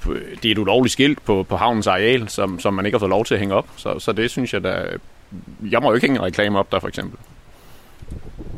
[0.05, 3.11] det er et ulovligt skilt på, på havnens areal, som, som man ikke har fået
[3.11, 3.69] lov til at hænge op.
[3.77, 4.87] Så, så det synes jeg da...
[5.71, 7.19] Jeg må jo ikke hænge en reklame op der, for eksempel.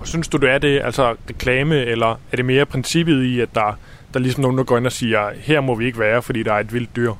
[0.00, 3.48] Og synes du, det er det, altså reklame, eller er det mere princippet i, at
[3.54, 3.78] der,
[4.12, 6.42] der er ligesom nogen, der går ind og siger, her må vi ikke være, fordi
[6.42, 7.12] der er et vildt dyr?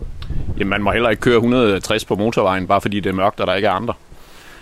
[0.59, 3.46] Jamen, man må heller ikke køre 160 på motorvejen, bare fordi det er mørkt, og
[3.46, 3.94] der ikke er andre.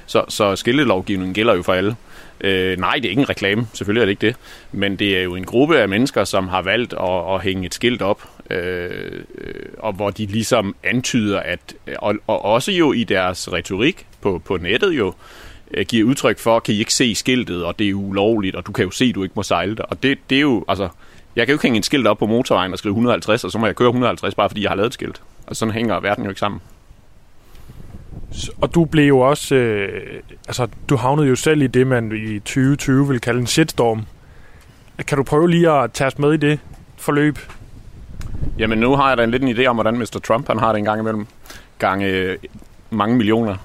[0.06, 1.96] Så, så skiltelovgivningen gælder jo for alle.
[2.40, 4.36] Øh, nej, det er ikke en reklame, selvfølgelig er det ikke det.
[4.72, 7.74] Men det er jo en gruppe af mennesker, som har valgt at, at hænge et
[7.74, 8.90] skilt op, øh,
[9.38, 14.42] øh, og hvor de ligesom antyder, at, og, og også jo i deres retorik på,
[14.44, 15.14] på nettet jo,
[15.74, 18.72] øh, giver udtryk for, kan I ikke se skiltet, og det er ulovligt, og du
[18.72, 19.82] kan jo se, at du ikke må sejle der.
[19.82, 20.88] Og det, det er jo, altså,
[21.36, 23.58] jeg kan jo ikke hænge et skilt op på motorvejen og skrive 150, og så
[23.58, 25.22] må jeg køre 150, bare fordi jeg har lavet et skilt.
[25.46, 26.60] Og sådan hænger verden jo ikke sammen.
[28.60, 32.38] Og du blev jo også, øh, altså du havnede jo selv i det, man i
[32.38, 34.06] 2020 vil kalde en shitstorm.
[35.06, 36.60] Kan du prøve lige at tage os med i det
[36.96, 37.38] forløb?
[38.58, 40.20] Jamen nu har jeg da en lidt en idé om, hvordan Mr.
[40.24, 41.26] Trump han har det en gang imellem.
[41.78, 42.38] Gange øh,
[42.90, 43.56] mange millioner.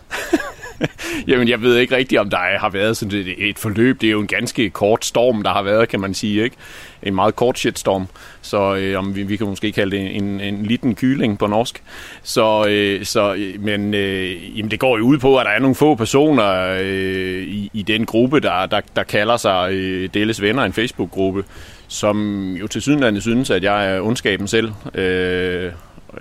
[1.27, 4.01] Jamen, jeg ved ikke rigtigt, om der har været sådan et, et forløb.
[4.01, 6.43] Det er jo en ganske kort storm, der har været, kan man sige.
[6.43, 6.55] ikke?
[7.03, 8.07] En meget kort shitstorm.
[8.41, 11.83] Så øh, om vi, vi kan måske kalde det en, en liten kyling på norsk.
[12.23, 15.59] Så, øh, så øh, men øh, jamen, det går jo ud på, at der er
[15.59, 20.41] nogle få personer øh, i, i den gruppe, der, der, der kalder sig øh, Delles
[20.41, 21.43] Venner, en Facebook-gruppe,
[21.87, 24.71] som jo til sydenlandet synes, at jeg er ondskaben selv.
[24.95, 25.71] Øh,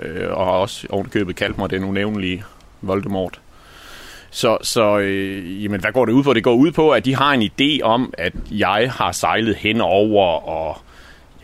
[0.00, 2.44] øh, og har også ovenkøbet kaldt mig den unævnlige
[2.80, 3.40] Voldemort.
[4.30, 6.32] Så, så øh, jamen, hvad går det ud på?
[6.32, 10.48] Det går ud på, at de har en idé om, at jeg har sejlet henover,
[10.48, 10.78] og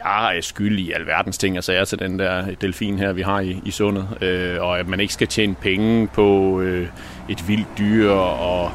[0.05, 3.41] jeg er skyldig i alverdens ting og sager til den der delfin her, vi har
[3.41, 4.09] i, i sundet.
[4.21, 6.89] Øh, og at man ikke skal tjene penge på øh,
[7.29, 8.71] et vildt dyr, og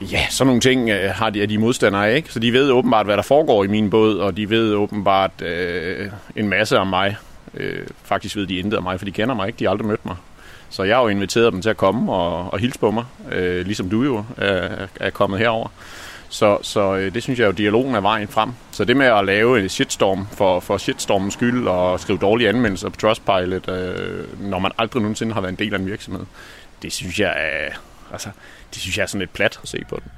[0.00, 2.32] ja, sådan nogle ting øh, har de, er de modstandere ikke?
[2.32, 6.10] Så de ved åbenbart, hvad der foregår i min båd, og de ved åbenbart øh,
[6.36, 7.16] en masse om mig.
[7.54, 9.86] Øh, faktisk ved de intet om mig, for de kender mig ikke, de har aldrig
[9.86, 10.16] mødt mig.
[10.70, 13.66] Så jeg har jo inviteret dem til at komme og, og hilse på mig, øh,
[13.66, 15.68] ligesom du jo er, er kommet herover.
[16.28, 18.50] Så, så øh, det synes jeg jo, dialogen er vejen frem.
[18.70, 22.88] Så det med at lave en shitstorm for, for shitstormens skyld og skrive dårlige anmeldelser
[22.88, 26.24] på Trustpilot, øh, når man aldrig nogensinde har været en del af en virksomhed,
[26.82, 27.74] det synes jeg er,
[28.12, 28.28] altså,
[28.74, 30.10] det synes jeg er sådan lidt plat at se på den.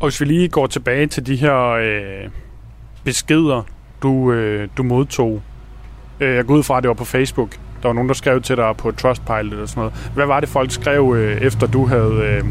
[0.00, 2.30] Og hvis vi lige går tilbage til de her øh,
[3.04, 3.62] beskeder,
[4.02, 5.42] du, øh, du modtog.
[6.20, 7.58] Øh, jeg går ud fra, at det var på Facebook.
[7.82, 10.10] Der var nogen, der skrev til dig på Trustpilot eller sådan noget.
[10.14, 12.44] Hvad var det, folk skrev, øh, efter du havde øh,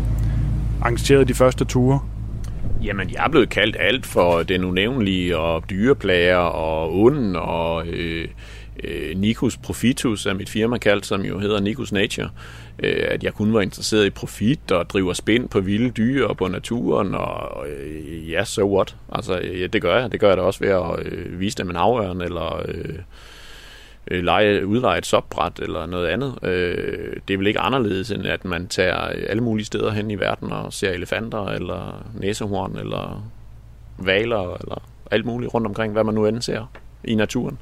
[0.82, 2.00] arrangeret de første ture?
[2.84, 8.28] Jamen, jeg er blevet kaldt alt for den unævnlige og dyreplager og onden og øh,
[8.84, 12.30] øh, Nikos Profitus er mit firma kaldt, som jo hedder Nikos Nature.
[12.80, 16.38] Øh, at jeg kun var interesseret i profit og driver spind på vilde dyr og
[16.38, 18.96] på naturen, og øh, ja, yeah, so what?
[19.12, 20.12] Altså, ja, det gør jeg.
[20.12, 22.62] Det gør jeg da også ved at øh, vise dem en afhøren, eller...
[22.67, 22.96] Øh,
[24.12, 26.40] øh, lege, udleje et sopbræt eller noget andet.
[26.44, 28.96] Øh, det er vel ikke anderledes, end at man tager
[29.30, 33.24] alle mulige steder hen i verden og ser elefanter, eller næsehorn, eller
[33.98, 36.72] valer, eller alt muligt rundt omkring, hvad man nu end ser
[37.04, 37.58] i naturen.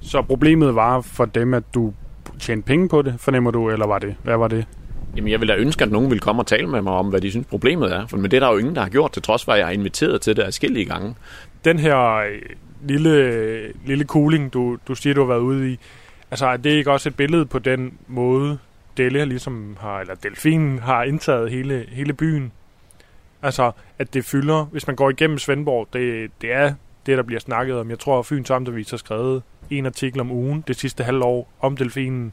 [0.00, 1.92] Så problemet var for dem, at du
[2.38, 4.14] tjente penge på det, fornemmer du, eller var det?
[4.22, 4.66] Hvad var det?
[5.16, 7.20] Jamen, jeg ville da ønske, at nogen ville komme og tale med mig om, hvad
[7.20, 8.06] de synes problemet er.
[8.06, 9.66] For med det er der jo ingen, der har gjort, til trods for, at jeg
[9.66, 11.14] er inviteret til det forskellige gange.
[11.64, 12.22] Den her
[12.82, 15.78] lille, lille cooling, du, du siger, du har været ude i,
[16.30, 18.58] altså er det ikke også et billede på den måde,
[18.96, 22.52] Delle ligesom har, eller delfinen har indtaget hele, hele byen?
[23.42, 26.74] Altså, at det fylder, hvis man går igennem Svendborg, det, det er
[27.06, 27.90] det, der bliver snakket om.
[27.90, 31.76] Jeg tror, at Fyns Amtavis har skrevet en artikel om ugen det sidste halvår om
[31.76, 32.32] delfinen.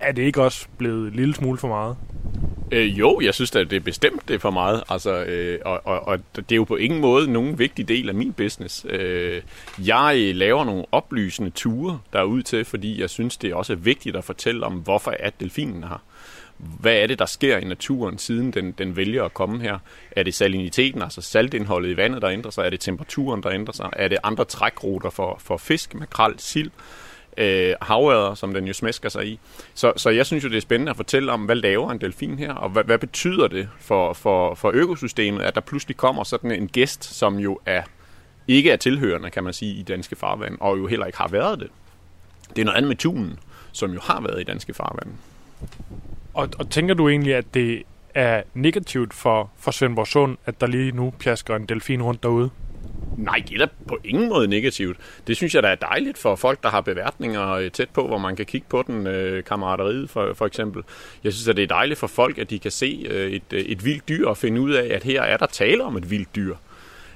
[0.00, 1.96] Er det ikke også blevet en lille smule for meget?
[2.72, 4.82] Øh, jo, jeg synes at det er bestemt det er for meget.
[4.88, 8.14] Altså, øh, og, og, og det er jo på ingen måde nogen vigtig del af
[8.14, 8.86] min business.
[8.88, 9.42] Øh,
[9.86, 14.24] jeg laver nogle oplysende ture derud til, fordi jeg synes, det er også vigtigt at
[14.24, 16.02] fortælle om, hvorfor er delfinen her.
[16.56, 19.78] Hvad er det, der sker i naturen, siden den, den vælger at komme her?
[20.10, 22.66] Er det saliniteten, altså saltindholdet i vandet, der ændrer sig?
[22.66, 23.90] Er det temperaturen, der ændrer sig?
[23.92, 26.70] Er det andre trækruter for, for fisk, makrel, sild?
[27.36, 29.40] Øh, havader, som den jo smæsker sig i.
[29.74, 32.38] Så, så jeg synes jo, det er spændende at fortælle om, hvad laver en delfin
[32.38, 36.50] her, og hvad, hvad betyder det for, for, for økosystemet, at der pludselig kommer sådan
[36.50, 37.82] en gæst, som jo er
[38.48, 41.58] ikke er tilhørende, kan man sige, i danske farvand, og jo heller ikke har været
[41.60, 41.68] det.
[42.56, 43.38] Det er noget andet med tunen,
[43.72, 45.08] som jo har været i danske farvand.
[46.34, 47.82] Og, og tænker du egentlig, at det
[48.14, 52.50] er negativt for, for Svendborg Sund, at der lige nu pjasker en delfin rundt derude?
[53.16, 54.96] Nej, det er da på ingen måde negativt.
[55.26, 58.18] Det synes jeg der er dejligt for folk, der har beværtninger øh, tæt på, hvor
[58.18, 60.82] man kan kigge på den, øh, kammerateriet for, for eksempel.
[61.24, 63.60] Jeg synes, at det er dejligt for folk, at de kan se øh, et, øh,
[63.60, 66.36] et vildt dyr og finde ud af, at her er der tale om et vildt
[66.36, 66.56] dyr.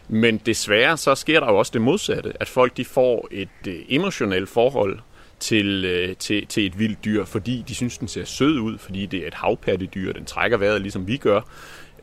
[0.08, 3.78] Men desværre så sker der jo også det modsatte, at folk de får et øh,
[3.88, 4.98] emotionelt forhold
[5.40, 9.06] til, øh, til, til et vildt dyr, fordi de synes, den ser sød ud, fordi
[9.06, 11.40] det er et havpattedyr, den trækker vejret ligesom vi gør.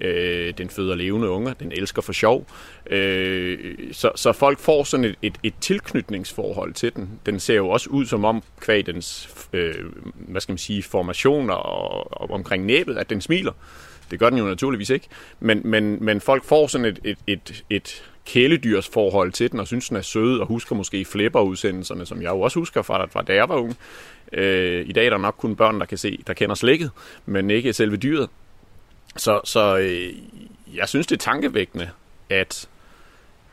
[0.02, 2.48] Øh, den føder levende unger, den elsker for sjov.
[2.86, 7.10] Øh, så, så folk får sådan et, et, et tilknytningsforhold til den.
[7.26, 9.76] Den ser jo også ud som om, kvadens øh,
[10.16, 13.52] hvad skal man sige, formationer og, og omkring næbet, at den smiler.
[14.12, 15.08] Det gør den jo naturligvis ikke.
[15.40, 19.68] Men, men, men folk får sådan et, et, et, et kæledyrs forhold til den, og
[19.68, 23.22] synes, den er sød, og husker måske flipper-udsendelserne, som jeg jo også husker fra, fra
[23.22, 23.78] da jeg var ung.
[24.34, 26.92] Øh, I dag er der nok kun børn, der kan se, der kender slækket,
[27.26, 28.30] men ikke selve dyret.
[29.18, 30.14] Så, så øh,
[30.76, 31.90] jeg synes, det er tankevækkende,
[32.30, 32.70] at,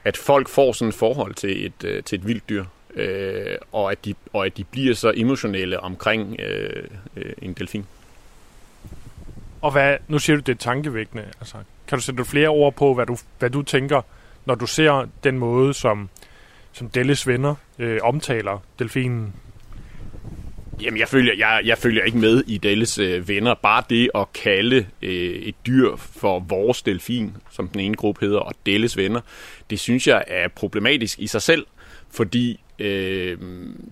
[0.05, 3.93] at folk får sådan et forhold til et, øh, til et vildt dyr, øh, og,
[3.93, 6.85] at de, og at de bliver så emotionelle omkring øh,
[7.17, 7.87] øh, en delfin.
[9.61, 11.25] Og hvad, nu siger du, det er tankevækkende.
[11.41, 14.03] Altså, kan du sætte flere ord på, hvad du, hvad du tænker,
[14.45, 16.09] når du ser den måde, som,
[16.73, 19.35] som Delles venner øh, omtaler delfinen?
[20.83, 23.55] Jamen, jeg følger, jeg, jeg følger ikke med i Delles øh, venner.
[23.55, 28.39] Bare det at kalde øh, et dyr for vores delfin, som den ene gruppe hedder,
[28.39, 29.21] og Delles venner,
[29.71, 31.67] det synes jeg er problematisk i sig selv,
[32.11, 33.39] fordi øh,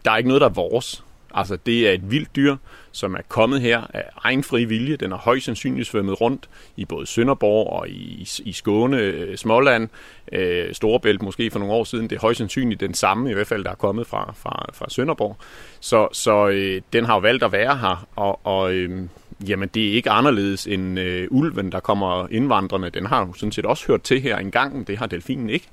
[0.05, 1.05] der er ikke noget, der er vores.
[1.35, 2.57] Altså, det er et vildt dyr,
[2.93, 4.97] som er kommet her af egen fri vilje.
[4.97, 9.89] Den har højst sandsynligt svømmet rundt i både Sønderborg og i, i Skåne, øh, Småland,
[10.33, 12.11] øh, Storebælt måske for nogle år siden.
[12.11, 14.87] Det er højst sandsynligt den samme, i hvert fald, der er kommet fra, fra, fra
[14.89, 15.37] Sønderborg.
[15.81, 19.09] Så, så øh, den har jo valgt at være her, og, og øh,
[19.49, 22.91] jamen, det er ikke anderledes end øh, ulven, der kommer indvandrende.
[22.91, 25.69] Den har jo sådan set også hørt til her engang, det har delfinen ikke.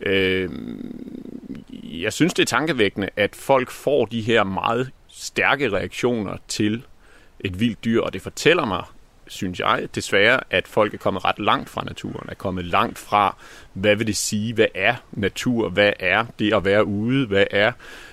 [0.00, 0.50] Øh,
[1.82, 6.82] jeg synes, det er tankevækkende, at folk får de her meget stærke reaktioner til
[7.40, 8.82] et vildt dyr, og det fortæller mig,
[9.26, 13.36] synes jeg, desværre, at folk er kommet ret langt fra naturen, er kommet langt fra,
[13.72, 17.72] hvad vil det sige, hvad er natur, hvad er det at være ude, hvad er,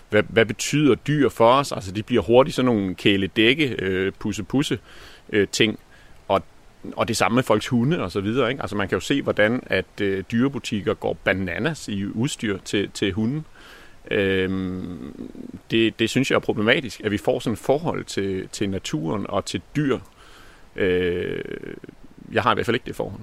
[0.10, 4.80] hvad, hvad betyder dyr for os, altså de bliver hurtigt sådan nogle kæledække, øh, pusse-pusse
[5.30, 5.80] øh, ting,
[6.95, 8.50] og det samme med folks hunde og så videre.
[8.50, 8.62] Ikke?
[8.62, 13.13] Altså man kan jo se, hvordan at øh, dyrebutikker går bananas i udstyr til, til
[13.13, 13.45] hunden.
[14.12, 15.30] Øhm,
[15.71, 19.26] det, det synes jeg er problematisk, at vi får sådan et forhold til, til naturen
[19.30, 20.00] og til dyr.
[20.76, 21.43] Øh,
[22.32, 23.21] jeg har i hvert fald ikke det forhold.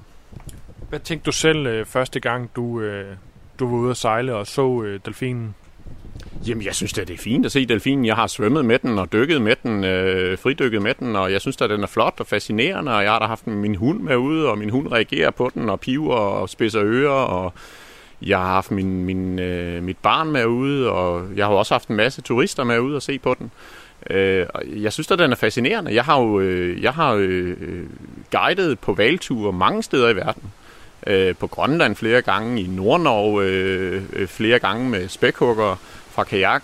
[0.89, 3.17] Hvad tænkte du selv øh, første gang, du, øh,
[3.59, 5.55] du var ude at sejle og så øh, delfinen?
[6.47, 8.05] Jamen, jeg synes det er fint at se delfinen.
[8.05, 11.41] Jeg har svømmet med den og dykket med den, øh, fridykket med den, og jeg
[11.41, 14.17] synes da, den er flot og fascinerende, og jeg har da haft min hund med
[14.17, 17.53] ude, og min hund reagerer på den og piver og spidser ører, og
[18.23, 21.89] jeg har haft min, min, øh, mit barn med ude, og jeg har også haft
[21.89, 23.51] en masse turister med ude og se på den.
[24.11, 24.47] Øh,
[24.83, 25.95] jeg synes da, den er fascinerende.
[25.95, 27.87] Jeg har jo øh, jeg har, øh, øh
[28.31, 30.43] guidet på valgture mange steder i verden.
[31.07, 35.77] Øh, på Grønland flere gange, i Nordnorge øh, øh flere gange med spækhugger
[36.15, 36.63] fra kajak.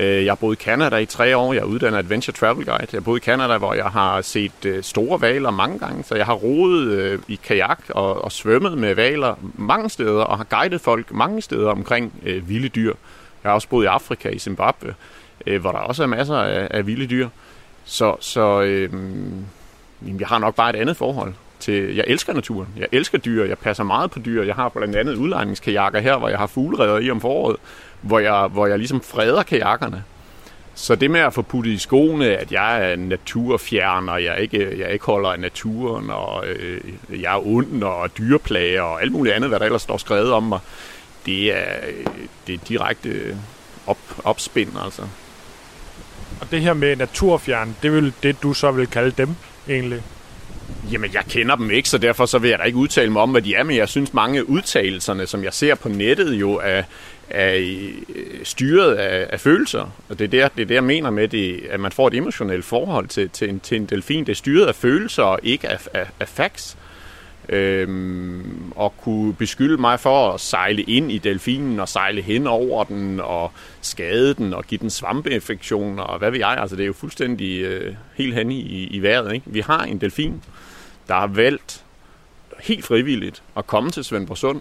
[0.00, 1.52] Øh, jeg har boet i Canada i tre år.
[1.52, 2.86] Jeg er uddannet Adventure Travel Guide.
[2.92, 6.04] Jeg har boet i Canada, hvor jeg har set øh, store valer mange gange.
[6.04, 10.36] Så jeg har roet øh, i kajak og, og svømmet med valer mange steder, og
[10.36, 12.94] har guidet folk mange steder omkring øh, vilde dyr.
[13.44, 14.94] Jeg har også boet i Afrika, i Zimbabwe,
[15.46, 17.28] øh, hvor der også er masser af, af vilde dyr.
[17.84, 18.90] Så, så øh,
[20.20, 21.32] jeg har nok bare et andet forhold
[21.66, 24.42] til, jeg elsker naturen, jeg elsker dyr, jeg passer meget på dyr.
[24.42, 27.56] Jeg har blandt andet udlejningskajakker her, hvor jeg har fuglereder i om foråret,
[28.00, 30.04] hvor jeg, hvor jeg ligesom freder kajakkerne.
[30.74, 34.78] Så det med at få puttet i skoene, at jeg er naturfjern, og jeg ikke,
[34.78, 36.80] jeg ikke holder af naturen, og øh,
[37.22, 40.42] jeg er ond, og dyreplager, og alt muligt andet, hvad der ellers står skrevet om
[40.42, 40.58] mig,
[41.26, 41.80] det er,
[42.46, 43.36] det er direkte
[43.86, 45.02] op, opspind, altså.
[46.40, 49.28] Og det her med naturfjern, det er vel det, du så vil kalde dem,
[49.68, 50.02] egentlig?
[50.92, 53.30] Jamen, jeg kender dem ikke, så derfor så vil jeg da ikke udtale mig om,
[53.30, 56.82] hvad de er, men jeg synes, mange udtalelserne, som jeg ser på nettet jo, er,
[57.30, 59.90] er øh, styret af, af følelser.
[60.08, 62.14] Og det er der, det er der jeg mener med, det, at man får et
[62.14, 64.24] emotionelt forhold til, til, en, til en delfin.
[64.24, 66.76] Det er styret af følelser og ikke af, af, af facts.
[67.48, 72.84] Øhm, og kunne beskylde mig for at sejle ind i delfinen og sejle hen over
[72.84, 76.56] den og skade den og give den svampeinfektioner og hvad ved jeg.
[76.60, 79.34] Altså det er jo fuldstændig øh, helt hen i, i vejret.
[79.34, 79.46] Ikke?
[79.46, 80.42] Vi har en delfin,
[81.08, 81.84] der har valgt
[82.60, 84.60] helt frivilligt at komme til Svendborg Sund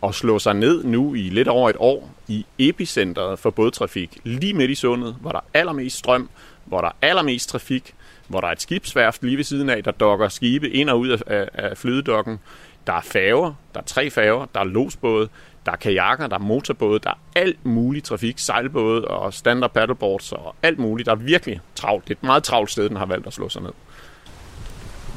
[0.00, 4.54] og slå sig ned nu i lidt over et år i epicentret for bådtrafik, lige
[4.54, 6.28] midt i sundet, hvor der er allermest strøm,
[6.64, 7.94] hvor der er allermest trafik,
[8.28, 11.08] hvor der er et skibsværft lige ved siden af, der dokker skibe ind og ud
[11.08, 12.38] af, af, af flydedokken.
[12.86, 15.28] Der er færger, der er tre færger, der er losbåde,
[15.66, 20.32] der er kajakker, der er motorbåde, der er alt muligt trafik, sejlbåde og standard paddleboards
[20.32, 21.06] og alt muligt.
[21.06, 22.08] Der er virkelig travlt.
[22.08, 23.72] Det er et meget travlt sted, den har valgt at slå sig ned.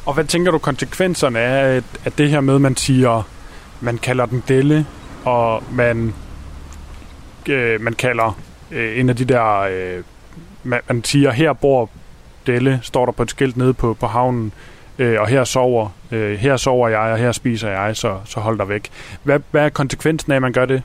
[0.06, 3.24] Og hvad tænker du konsekvenserne af, at det her med, man siger,
[3.82, 4.86] man kalder den Delle,
[5.26, 6.14] og man,
[7.50, 8.40] øh, man kalder
[8.72, 10.04] øh, en af de der, øh,
[10.64, 11.90] man, man siger, her bor
[12.48, 14.54] Delle, står der på et skilt nede på, på havnen,
[15.00, 18.58] øh, og her sover, øh, her sover jeg, og her spiser jeg, så, så hold
[18.58, 18.90] dig væk.
[19.24, 20.82] Hvad, hvad er konsekvensen af, at man gør det?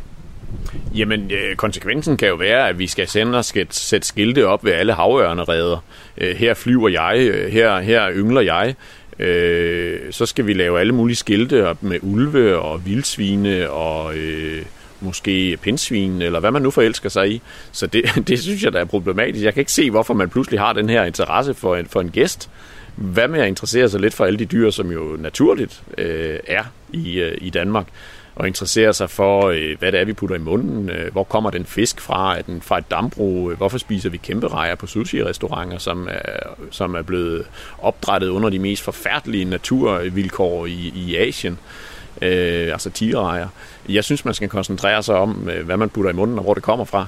[0.95, 4.73] Jamen, øh, konsekvensen kan jo være, at vi skal sende og sætte skilte op ved
[4.73, 5.85] alle havørnereder.
[6.19, 8.75] Øh, her flyver jeg, øh, her, her yngler jeg.
[9.19, 14.63] Øh, så skal vi lave alle mulige skilte op med ulve og vildsvine og øh,
[15.01, 17.43] måske pindsvin, eller hvad man nu forelsker sig i.
[17.73, 19.45] Så det, det synes jeg, der er problematisk.
[19.45, 22.11] Jeg kan ikke se, hvorfor man pludselig har den her interesse for en, for en
[22.11, 22.51] gæst.
[22.97, 26.65] Hvad med at interessere sig lidt for alle de dyr, som jo naturligt øh, er
[26.93, 27.87] i, øh, i Danmark?
[28.37, 30.91] og interessere sig for, øh, hvad det er, vi putter i munden.
[30.91, 32.39] Øh, hvor kommer den fisk fra?
[32.39, 33.51] Er den fra et dambrug?
[33.51, 37.47] Øh, hvorfor spiser vi kæmpe rejer på sushi-restauranter, som er, som er blevet
[37.79, 41.53] opdrettet under de mest forfærdelige naturvilkår i, i Asien?
[41.53, 43.49] Øh, øh, altså tigerejer.
[43.89, 46.55] Jeg synes, man skal koncentrere sig om, øh, hvad man putter i munden og hvor
[46.55, 47.07] det kommer fra.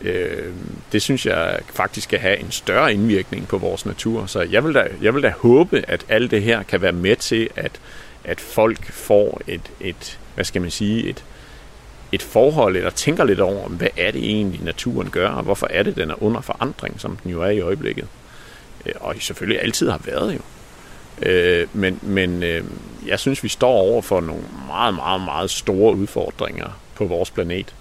[0.00, 0.52] Øh,
[0.92, 4.26] det synes jeg faktisk skal have en større indvirkning på vores natur.
[4.26, 7.16] Så jeg vil da, jeg vil da håbe, at alt det her kan være med
[7.16, 7.80] til, at,
[8.24, 11.24] at folk får et, et hvad skal man sige, et,
[12.12, 15.82] et forhold, eller tænker lidt over, hvad er det egentlig, naturen gør, og hvorfor er
[15.82, 18.08] det, den er under forandring, som den jo er i øjeblikket.
[18.86, 20.40] Øh, og selvfølgelig altid har været jo.
[21.22, 22.64] Øh, men men øh,
[23.06, 27.74] jeg synes, vi står over for nogle meget, meget, meget store udfordringer på vores planet,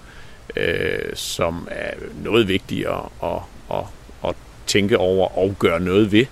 [0.56, 1.92] øh, som er
[2.24, 3.40] noget vigtigere at,
[3.78, 3.84] at,
[4.30, 4.36] at
[4.68, 6.26] tænke over og gøre noget ved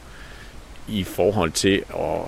[0.88, 2.22] i forhold til at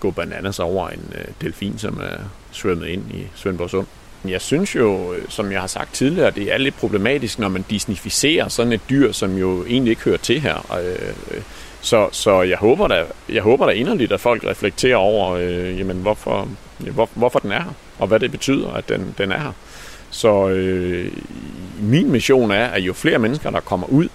[0.00, 2.16] gå bananas over en øh, delfin, som er
[2.52, 3.86] svømmet ind i Svendborg Sund.
[4.24, 7.64] Jeg synes jo, øh, som jeg har sagt tidligere, det er lidt problematisk, når man
[7.70, 10.78] disnificerer sådan et dyr, som jo egentlig ikke hører til her.
[10.84, 11.42] Øh,
[11.80, 15.96] så, så jeg håber da, jeg håber da inderligt, at folk reflekterer over, øh, jamen,
[15.96, 19.52] hvorfor, hvor, hvorfor den er her, og hvad det betyder, at den, den er her.
[20.10, 21.12] Så øh,
[21.80, 24.08] min mission er, at jo flere mennesker, der kommer ud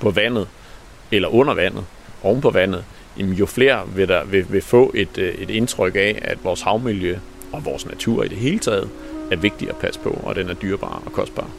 [0.00, 0.48] på vandet,
[1.12, 1.84] eller under vandet,
[2.22, 2.84] oven på vandet,
[3.16, 7.18] jo flere vil, der, vil, vil få et, øh, et indtryk af, at vores havmiljø
[7.52, 8.88] og vores natur i det hele taget
[9.30, 11.50] er vigtig at passe på, og den er dyrebar og kostbar.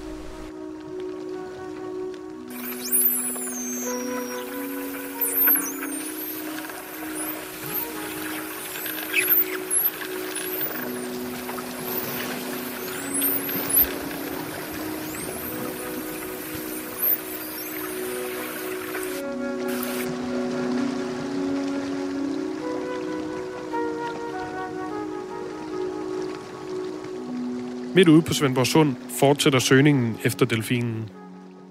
[27.99, 31.09] Midt ude på Svendborg Sund fortsætter søgningen efter delfinen.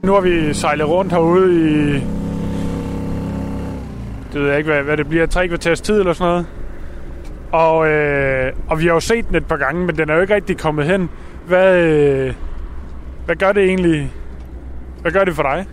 [0.03, 1.95] Nu har vi sejlet rundt herude i...
[4.33, 5.27] Det ved jeg ikke, hvad, hvad det bliver.
[5.27, 6.47] Tre kvarters tid eller sådan noget.
[7.53, 10.21] Og, øh, og vi har jo set den et par gange, men den er jo
[10.21, 11.11] ikke rigtig kommet hen.
[11.47, 12.35] Hvad, øh,
[13.27, 14.13] hvad gør det egentlig?
[15.03, 15.67] Hvad gør det for dig?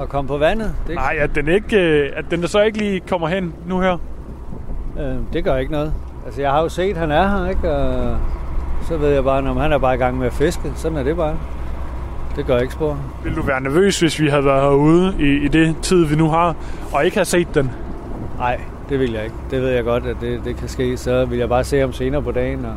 [0.00, 0.74] At komme på vandet?
[0.86, 3.98] Det Nej, at den, ikke, øh, at den så ikke lige kommer hen nu her.
[5.00, 5.94] Øh, det gør ikke noget.
[6.26, 7.70] Altså, jeg har jo set, at han er her, ikke?
[7.70, 8.18] Og
[8.88, 10.72] så ved jeg bare, når han er bare i gang med at fiske.
[10.74, 11.36] Sådan er det bare.
[12.36, 12.98] Det gør ikke spor.
[13.24, 16.28] Vil du være nervøs, hvis vi havde været herude i, i det tid, vi nu
[16.28, 16.56] har,
[16.92, 17.70] og ikke har set den?
[18.38, 19.36] Nej, det vil jeg ikke.
[19.50, 20.96] Det ved jeg godt, at det, det kan ske.
[20.96, 22.64] Så vil jeg bare se ham senere på dagen.
[22.64, 22.74] Og,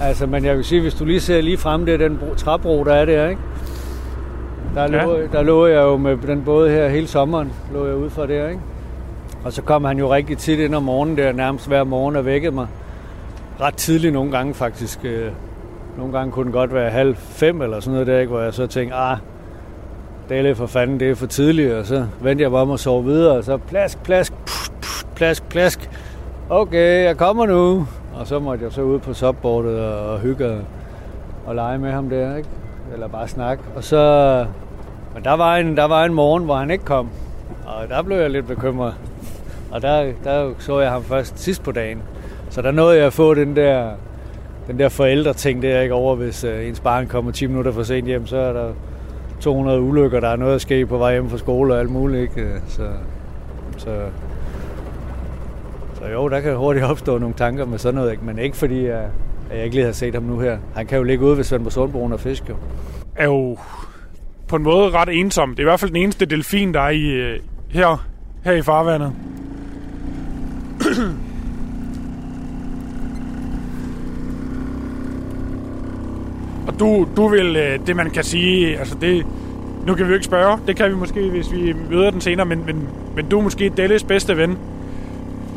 [0.00, 2.84] altså, men jeg vil sige, hvis du lige ser lige frem, det er den træbro,
[2.84, 3.42] der er der, ikke?
[4.74, 5.04] Der, ja.
[5.04, 8.26] lå, der lå jeg jo med den båd her hele sommeren, lå jeg ude for
[8.26, 8.60] der, ikke?
[9.44, 12.24] Og så kom han jo rigtig tit ind om morgenen der, nærmest hver morgen og
[12.24, 12.66] vækkede mig
[13.60, 15.04] ret tidligt nogle gange faktisk.
[15.04, 15.32] Øh,
[15.96, 18.30] nogle gange kunne den godt være halv fem eller sådan noget der, ikke?
[18.30, 19.16] hvor jeg så tænkte, ah,
[20.28, 22.70] det er lidt for fanden, det er for tidligt, og så vendte jeg bare om
[22.70, 25.90] og sove videre, og så plask, plask, pff, pff, plask, plask.
[26.50, 27.86] Okay, jeg kommer nu.
[28.14, 30.60] Og så måtte jeg så ud på subboardet og hygge
[31.46, 32.48] og lege med ham der, ikke?
[32.92, 33.62] Eller bare snakke.
[33.76, 34.46] Og så...
[35.14, 37.08] Men der var, en, der var en morgen, hvor han ikke kom.
[37.66, 38.94] Og der blev jeg lidt bekymret.
[39.70, 42.02] Og der, der så jeg ham først sidst på dagen.
[42.50, 43.90] Så der nåede jeg at få den der,
[44.66, 48.06] den der forældreting der ikke over, hvis øh, ens barn kommer 10 minutter for sent
[48.06, 48.72] hjem, så er der
[49.40, 52.22] 200 ulykker, der er noget at ske på vej hjem fra skole og alt muligt.
[52.22, 52.40] Ikke?
[52.40, 52.88] Øh, så,
[53.76, 54.00] så,
[55.94, 58.24] så jo, der kan hurtigt opstå nogle tanker med sådan noget, ikke?
[58.24, 59.08] men ikke fordi, jeg,
[59.50, 60.58] at jeg ikke lige har set ham nu her.
[60.74, 62.46] Han kan jo ligge ude ved Svendborg Sundbroen og fiske.
[62.48, 62.56] Jo.
[63.16, 63.58] Er jo
[64.48, 65.50] på en måde ret ensom.
[65.50, 67.40] Det er i hvert fald den eneste delfin, der er i, øh,
[67.70, 68.06] her,
[68.44, 69.12] her i farvandet.
[76.78, 79.26] Du, du vil, øh, det man kan sige, altså det,
[79.86, 82.46] nu kan vi jo ikke spørge, det kan vi måske, hvis vi møder den senere,
[82.46, 84.58] men, men, men du er måske Delles bedste ven.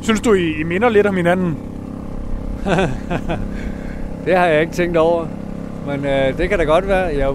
[0.02, 1.58] Synes du, I, I minder lidt om hinanden?
[4.26, 5.26] det har jeg ikke tænkt over,
[5.88, 7.18] men øh, det kan da godt være.
[7.18, 7.34] Jeg,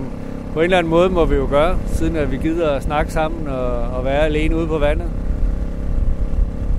[0.52, 3.12] på en eller anden måde må vi jo gøre, siden at vi gider at snakke
[3.12, 5.08] sammen og, og være alene ude på vandet.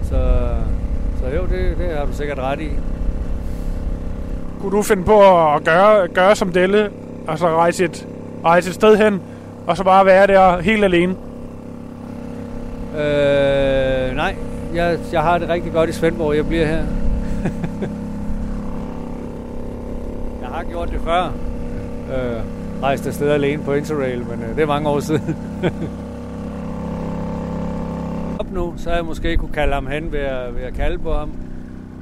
[0.04, 0.18] Så,
[1.20, 2.70] så jo, det, det har du sikkert ret i.
[4.62, 6.90] Kunne du finde på at gøre, gøre som Delle,
[7.28, 8.08] og så rejse et,
[8.46, 9.22] rejse et sted hen,
[9.68, 11.16] og så bare være der helt alene?
[12.98, 14.36] Øh, nej,
[14.74, 16.36] jeg, jeg har det rigtig godt i Svendborg.
[16.36, 16.78] Jeg bliver her.
[20.42, 21.24] jeg har gjort det før.
[22.14, 22.42] Øh,
[22.84, 25.36] rejst afsted alene på Interrail, men øh, det er mange år siden.
[28.40, 31.14] Op nu, så jeg måske kunne kalde ham hen ved at, ved at kalde på
[31.14, 31.32] ham.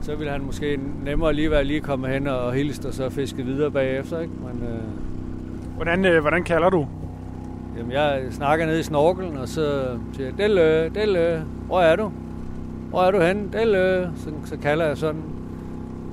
[0.05, 3.43] Så ville han måske nemmere lige være lige komme hen og hilse og så fiske
[3.43, 4.19] videre bagefter.
[4.19, 4.33] Ikke?
[4.33, 4.79] Men, øh,
[5.75, 6.87] Hvordan, øh, hvordan kalder du?
[7.77, 9.83] Jamen, jeg snakker nede i snorkelen, og så
[10.13, 12.11] siger jeg, Delle, Delle, hvor er du?
[12.89, 13.49] Hvor er du henne?
[13.53, 14.11] Delle.
[14.15, 15.21] Så, så kalder jeg sådan.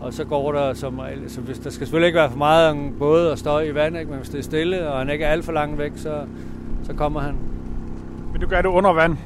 [0.01, 2.93] Og så går der som så hvis der skal selvfølgelig ikke være for meget om
[2.99, 4.11] både og støj i vand, ikke?
[4.11, 6.21] men hvis det er stille, og han ikke er alt for langt væk, så,
[6.83, 7.35] så kommer han.
[8.33, 9.17] Men du gør det under vand.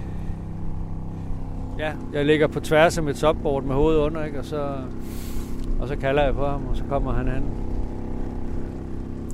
[1.79, 4.39] Ja, jeg ligger på tværs af mit subboard med hovedet under, ikke?
[4.39, 4.67] Og, så,
[5.81, 7.45] og så kalder jeg på ham, og så kommer han hen.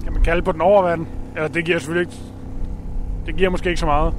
[0.05, 1.07] Kan man kalde på den over vand?
[1.37, 2.23] Eller det giver selvfølgelig ikke...
[3.27, 4.15] Det giver måske ikke så meget.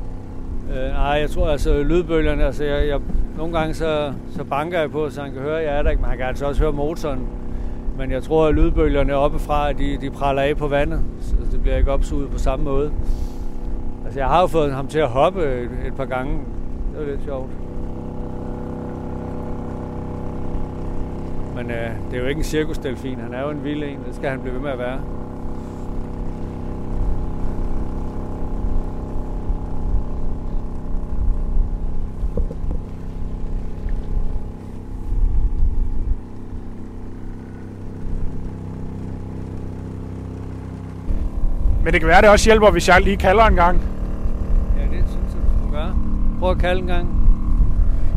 [0.69, 2.99] Øh, nej, jeg tror altså lydbølgerne, altså jeg, jeg,
[3.37, 6.01] nogle gange så, så banker jeg på, så han kan høre, jeg er der ikke,
[6.01, 7.27] men han kan altså også høre motoren.
[7.97, 11.77] Men jeg tror, at lydbølgerne oppefra, de, de praller af på vandet, så det bliver
[11.77, 12.91] ikke opsuget på samme måde.
[14.05, 16.33] Altså jeg har jo fået ham til at hoppe et, et par gange.
[16.91, 17.49] Det var lidt sjovt.
[21.55, 24.15] Men øh, det er jo ikke en cirkusdelfin, han er jo en vild en, det
[24.15, 24.99] skal han blive ved med at være.
[41.83, 43.81] Men det kan være, det også hjælper, hvis jeg lige kalder en gang.
[44.77, 45.95] Ja, det synes jeg, du skal gøre.
[46.39, 47.07] Prøv at kalde en gang.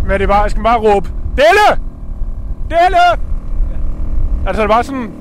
[0.03, 1.83] Men det er bare, jeg skal bare råbe, Delle!
[2.71, 3.26] Delle!
[4.47, 5.13] Altså, det bare sådan,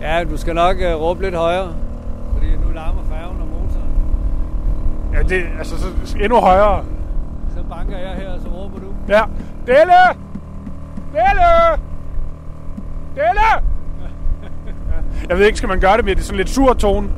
[0.00, 1.74] Ja, du skal nok uh, råbe lidt højere,
[2.32, 3.92] fordi nu larmer færgen og motoren.
[5.14, 6.84] ja, det, altså, så endnu højere.
[7.56, 8.86] Så banker jeg her, og så råber du.
[9.08, 9.22] Ja.
[9.66, 9.92] Delle!
[11.12, 11.82] Delle!
[13.14, 13.68] Delle!
[15.28, 17.08] Jeg ved ikke, skal man gøre det med det sådan lidt sur tone?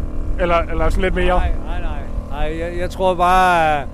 [0.41, 1.26] Eller, eller sådan lidt mere?
[1.39, 1.99] Nej, nej, nej.
[2.31, 3.85] Nej, jeg, jeg tror bare,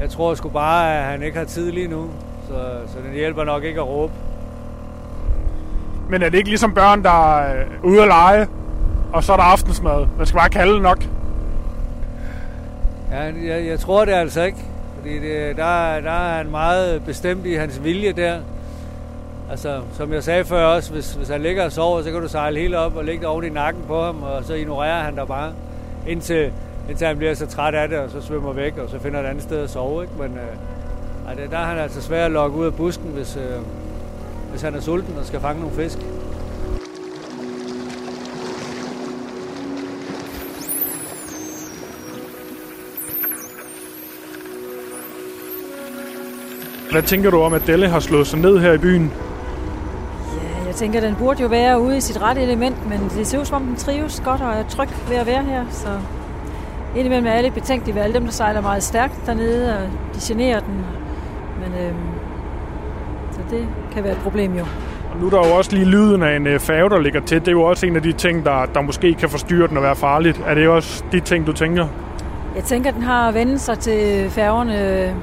[0.00, 2.06] jeg tror sgu bare, at han ikke har tid lige nu.
[2.48, 2.54] Så,
[2.86, 4.12] så den hjælper nok ikke at råbe.
[6.10, 8.46] Men er det ikke ligesom børn, der er ude at lege,
[9.12, 10.06] og så er der aftensmad?
[10.18, 11.04] Man skal bare kalde nok.
[13.10, 14.58] Ja, jeg, jeg tror det altså ikke.
[14.98, 18.38] Fordi det, der, der er han meget bestemt i hans vilje der.
[19.50, 22.28] Altså, som jeg sagde før også, hvis, hvis han ligger og sover, så kan du
[22.28, 25.26] sejle helt op og ligge oven i nakken på ham, og så ignorerer han dig
[25.26, 25.52] bare,
[26.06, 26.52] indtil,
[26.88, 29.26] indtil han bliver så træt af det, og så svømmer væk, og så finder et
[29.26, 30.02] andet sted at sove.
[30.02, 30.14] Ikke?
[30.18, 30.38] Men
[31.38, 33.62] øh, der er han altså svær at lokke ud af busken, hvis, øh,
[34.50, 35.98] hvis han er sulten og skal fange nogle fisk.
[46.90, 49.12] Hvad tænker du om, at Delle har slået sig ned her i byen?
[50.42, 53.38] Ja, jeg tænker, den burde jo være ude i sit rette element, men det ser
[53.40, 55.64] ud som om, den trives godt og er tryg ved at være her.
[55.70, 55.88] Så
[56.96, 59.82] indimellem er jeg lidt betænkelig ved alle dem, der sejler meget stærkt dernede, og
[60.14, 60.84] de generer den.
[61.60, 61.96] Men øhm,
[63.32, 64.64] så det kan være et problem jo.
[65.12, 67.40] Og nu er der jo også lige lyden af en øh, færge, der ligger til.
[67.40, 69.82] Det er jo også en af de ting, der, der måske kan forstyrre den og
[69.82, 70.42] være farligt.
[70.46, 71.86] Er det også de ting, du tænker?
[72.56, 75.14] Jeg tænker, at den har vendt sig til færgerne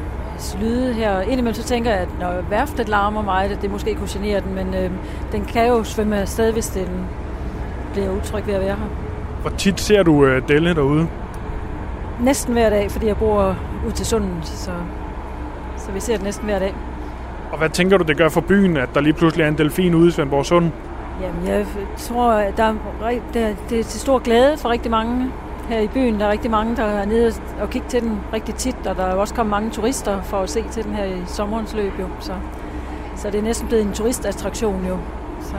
[0.62, 1.22] lyde her.
[1.22, 4.56] Indimellem så tænker jeg, at når værftet larmer meget, at det måske kunne genere den,
[4.56, 4.92] men øh,
[5.32, 6.88] den kan jo svømme afsted, hvis den
[7.94, 8.88] bliver utryg ved at være her.
[9.42, 11.08] Hvor tit ser du øh, Delle derude?
[12.22, 13.56] Næsten hver dag, fordi jeg bor
[13.88, 14.72] ud til sundet, så,
[15.78, 16.76] så vi ser det næsten hver dag.
[17.52, 19.96] Og hvad tænker du, det gør for byen, at der lige pludselig er en delfin
[19.96, 20.72] ude i Svendborg Sund?
[21.22, 21.66] Jamen, jeg
[21.98, 22.74] tror, at der er,
[23.34, 25.32] der, det er til stor glæde for rigtig mange
[25.70, 26.20] her i byen.
[26.20, 29.04] Der er rigtig mange, der er nede og kigger til den rigtig tit, og der
[29.04, 31.92] er også kommet mange turister for at se til den her i sommerens løb.
[32.00, 32.06] Jo.
[32.20, 32.34] Så,
[33.16, 34.98] så det er næsten blevet en turistattraktion jo.
[35.42, 35.56] Så.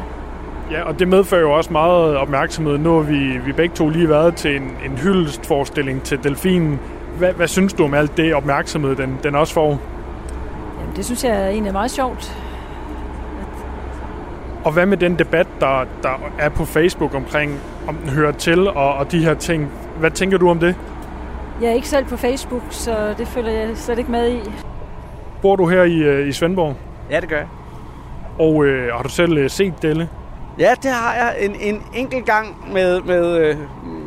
[0.71, 2.79] Ja, og det medfører jo også meget opmærksomhed.
[2.79, 6.81] Nu har vi, vi begge to lige været til en, en hyldestforestilling til delfinen.
[7.19, 9.79] Hvad, hvad synes du om alt det opmærksomhed, den, den også får?
[10.99, 12.39] Det synes jeg er egentlig meget sjovt.
[14.65, 18.69] Og hvad med den debat, der, der er på Facebook omkring, om den hører til
[18.69, 19.71] og, og de her ting?
[19.99, 20.77] Hvad tænker du om det?
[21.61, 24.41] Jeg er ikke selv på Facebook, så det følger jeg slet ikke med i.
[25.43, 26.77] Bor du her i, øh, i Svendborg?
[27.11, 27.49] Ja, det gør jeg.
[28.39, 30.09] Og øh, har du selv øh, set Delle?
[30.59, 33.57] Ja, det har jeg en, en enkelt gang med, med, øh,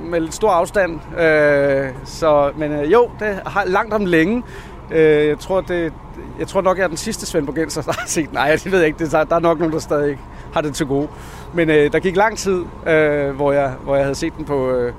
[0.04, 1.00] med lidt stor afstand.
[1.20, 4.44] Øh, så, men øh, jo, det har langt om længe.
[4.92, 5.94] Øh, jeg, tror, det,
[6.40, 8.88] jeg tror nok, jeg er den sidste svendborgenser, der har set Nej, det ved jeg
[8.88, 9.00] ikke.
[9.00, 10.22] Det, der er nok nogen, der stadig ikke
[10.54, 11.08] har det til gode.
[11.54, 14.72] Men øh, der gik lang tid, øh, hvor, jeg, hvor jeg havde set den på,
[14.72, 14.94] øh,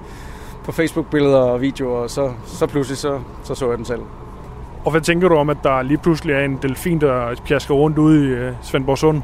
[0.65, 4.03] på Facebook-billeder og videoer, og så, så pludselig så, så, så jeg den selv.
[4.85, 7.99] Og hvad tænker du om, at der lige pludselig er en delfin, der pjasker rundt
[7.99, 9.23] ude i øh, Svendborg Sund?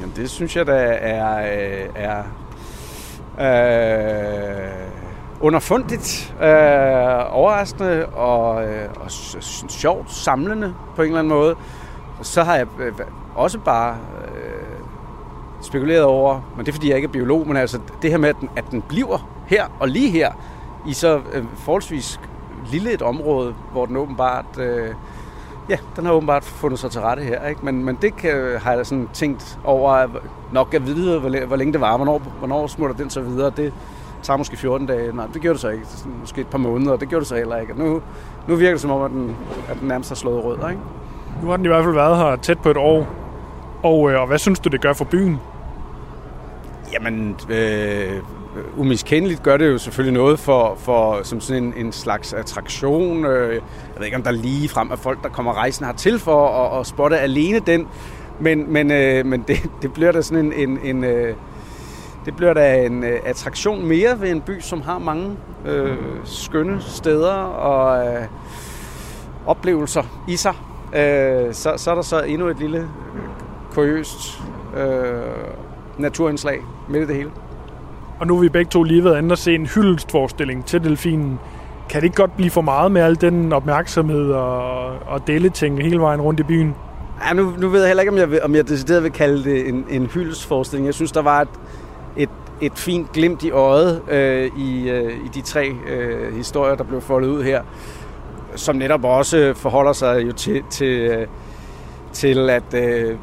[0.00, 2.22] Jamen, det synes jeg, der er, øh, er
[3.38, 5.11] øh,
[5.42, 6.48] underfundigt, øh,
[7.36, 9.10] overraskende og, øh, og
[9.68, 11.56] sjovt samlende på en eller anden måde.
[12.22, 12.92] Så har jeg øh,
[13.34, 14.78] også bare øh,
[15.62, 18.28] spekuleret over, men det er fordi jeg ikke er biolog, men altså det her med,
[18.28, 20.32] at den, at den bliver her og lige her
[20.88, 22.20] i så øh, forholdsvis
[22.70, 24.58] lille et område, hvor den åbenbart...
[24.58, 24.94] Øh,
[25.68, 27.48] ja, den har åbenbart fundet sig til rette her.
[27.48, 27.64] Ikke?
[27.64, 30.06] Men, men det kan, øh, har jeg sådan tænkt over,
[30.52, 33.50] nok at vide, hvor, hvor længe det var, hvornår, hvornår smutter den så videre.
[33.56, 33.72] Det
[34.22, 35.16] tager måske 14 dage.
[35.16, 35.86] Nej, det gjorde det så ikke.
[35.86, 37.78] Sådan, måske et par måneder, det gjorde det så heller ikke.
[37.78, 38.02] Nu,
[38.48, 39.36] nu virker det som om, at den,
[39.68, 40.70] at den nærmest har slået rød.
[40.70, 40.82] Ikke?
[41.42, 43.06] Nu har den i hvert fald været her tæt på et år.
[43.82, 45.40] Og, øh, og hvad synes du, det gør for byen?
[46.92, 48.22] Jamen, øh,
[48.76, 53.24] umiskendeligt gør det jo selvfølgelig noget for, for som sådan en, en slags attraktion.
[53.24, 53.62] Øh, jeg
[53.98, 56.86] ved ikke, om der lige frem er folk, der kommer rejsen hertil for at, at
[56.86, 57.88] spotte alene den.
[58.40, 61.34] Men, men, øh, men det, det bliver da sådan en, en, en øh,
[62.24, 66.80] det bliver da en øh, attraktion mere ved en by, som har mange øh, skønne
[66.80, 68.22] steder og øh,
[69.46, 70.54] oplevelser i sig.
[70.94, 72.88] Øh, så, så er der så endnu et lille
[73.70, 74.42] kuriøst
[74.76, 75.22] øh,
[75.98, 77.30] naturindslag midt i det hele.
[78.20, 81.38] Og nu har vi begge to lige været inde og se en hyldestforestilling til delfinen.
[81.88, 86.00] Kan det ikke godt blive for meget med al den opmærksomhed og, og ting hele
[86.00, 86.74] vejen rundt i byen?
[87.28, 89.68] Ja, nu, nu ved jeg heller ikke, om jeg, om jeg decideret vil kalde det
[89.68, 90.86] en, en hyldestforestilling.
[90.86, 91.48] Jeg synes, der var et,
[92.16, 96.84] et, et fint glimt i øjet øh, i, øh, i de tre øh, historier, der
[96.84, 97.62] blev foldet ud her,
[98.56, 101.26] som netop også forholder sig jo til, til, øh,
[102.12, 103.16] til at øh, øh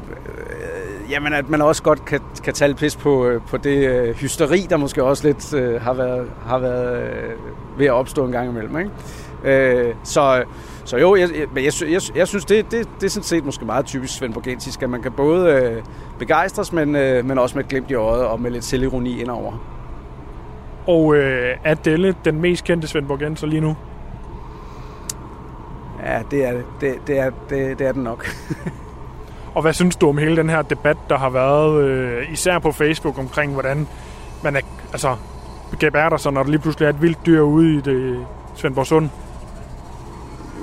[1.10, 4.66] Jamen, at man også godt kan, kan tage pis på, øh, på det øh, hysteri,
[4.70, 8.48] der måske også lidt øh, har været, har været øh, ved at opstå en gang
[8.48, 8.78] imellem.
[8.78, 8.90] Ikke?
[9.44, 10.44] Øh, så,
[10.96, 13.64] jeg, jo, jeg, jeg, jeg, jeg, jeg synes, det, det, det er sådan set måske
[13.64, 15.82] meget typisk svendborgensisk, at man kan både øh,
[16.18, 19.52] begejstres, men, øh, men også med et glimt i øjet og med lidt selvironi indover.
[20.86, 23.76] Og øh, er Delle den mest kendte svendborgenser lige nu?
[26.04, 28.26] Ja, det er, det, det er, det, det er den nok.
[29.54, 32.72] Og hvad synes du om hele den her debat, der har været, øh, især på
[32.72, 33.88] Facebook, omkring hvordan
[34.42, 34.60] man er,
[34.92, 35.16] altså,
[35.80, 39.08] gebærder sig, når der lige pludselig er et vildt dyr ude i det Svendborg Sund?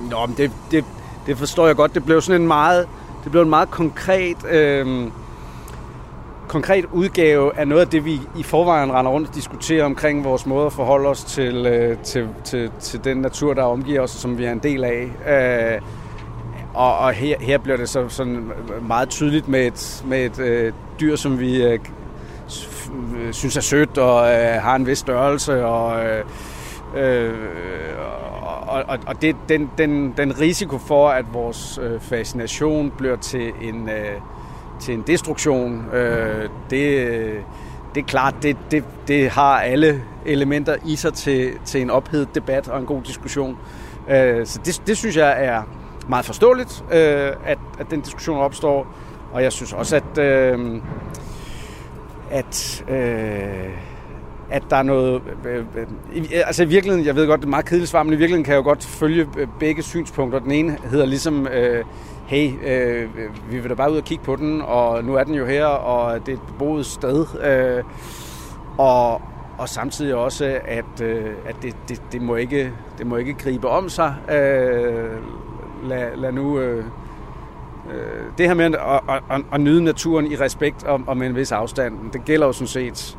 [0.09, 0.85] Nå, men det, det,
[1.25, 1.95] det forstår jeg godt.
[1.95, 2.87] Det blev sådan en meget,
[3.23, 5.07] det blev en meget konkret, øh,
[6.47, 10.45] konkret udgave af noget af det, vi i forvejen render rundt og diskuterer omkring vores
[10.45, 14.37] måde at forholde os til, øh, til, til, til den natur, der omgiver os, som
[14.37, 15.11] vi er en del af.
[15.75, 15.81] Øh,
[16.73, 18.51] og, og her, her bliver det så sådan
[18.81, 21.79] meget tydeligt med et, med et øh, dyr, som vi øh,
[23.31, 25.65] synes er sødt og øh, har en vis størrelse.
[25.65, 26.23] Og, øh,
[26.97, 27.33] øh,
[28.67, 33.51] og, og, og det, den, den, den risiko for, at vores øh, fascination bliver til
[33.61, 34.21] en, øh,
[34.79, 37.07] til en destruktion, øh, det,
[37.95, 42.35] det er klart, det, det, det har alle elementer i sig til, til en ophedet
[42.35, 43.57] debat og en god diskussion.
[44.09, 45.63] Øh, så det, det synes jeg er
[46.09, 48.87] meget forståeligt, øh, at, at den diskussion opstår.
[49.33, 50.81] Og jeg synes også, at, øh,
[52.31, 53.96] at, øh,
[54.49, 55.21] at der er noget...
[55.45, 55.85] Øh, øh,
[56.15, 58.43] øh, altså i virkeligheden, jeg ved godt, det er meget kedeligt svar, men i virkeligheden
[58.43, 60.39] kan jeg jo godt følge øh, begge synspunkter.
[60.39, 61.47] Den ene hedder ligesom...
[61.47, 61.85] Øh,
[62.27, 63.09] hey, øh,
[63.51, 65.65] vi vil da bare ud og kigge på den, og nu er den jo her,
[65.65, 67.25] og det er et beboet sted.
[67.43, 67.83] Øh,
[68.77, 69.21] og,
[69.57, 73.67] og samtidig også, at, øh, at det, det, det, må ikke, det må ikke gribe
[73.67, 74.15] om sig.
[74.29, 75.09] Øh,
[75.83, 76.83] lad, lad nu øh, øh
[78.37, 78.73] det her med at,
[79.09, 82.47] at, at, at nyde naturen i respekt og, og med en vis afstand, det gælder
[82.47, 83.17] jo sådan set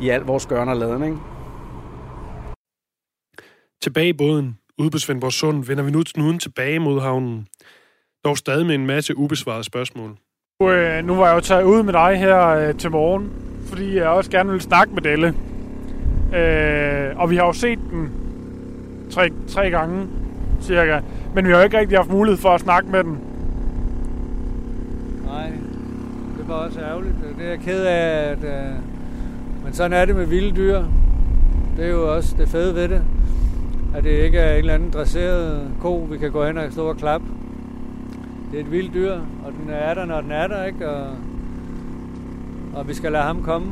[0.00, 1.18] i alt vores gørne og laden, ikke?
[3.82, 7.46] Tilbage i båden, ude på Svendborg Sund, vender vi nu snuden tilbage mod havnen.
[8.24, 10.16] Dog stadig med en masse ubesvarede spørgsmål.
[10.60, 13.32] Nu, øh, nu var jeg jo taget ud med dig her øh, til morgen,
[13.68, 15.28] fordi jeg også gerne vil snakke med Delle.
[16.34, 18.12] Øh, og vi har jo set den
[19.10, 20.08] tre, tre gange
[20.62, 21.00] cirka.
[21.34, 23.18] Men vi har jo ikke rigtig haft mulighed for at snakke med den.
[25.24, 25.50] Nej,
[26.38, 27.14] det var også ærgerligt.
[27.38, 28.95] Det er jeg ked af, at, uh
[29.66, 30.82] men sådan er det med vilde dyr.
[31.76, 33.02] Det er jo også det fede ved det.
[33.94, 36.88] At det ikke er en eller anden dresseret ko, vi kan gå hen og stå
[36.88, 37.26] og klappe.
[38.50, 40.90] Det er et vildt dyr, og den er der, når den er der, ikke?
[40.90, 41.06] Og,
[42.74, 43.66] og vi skal lade ham komme,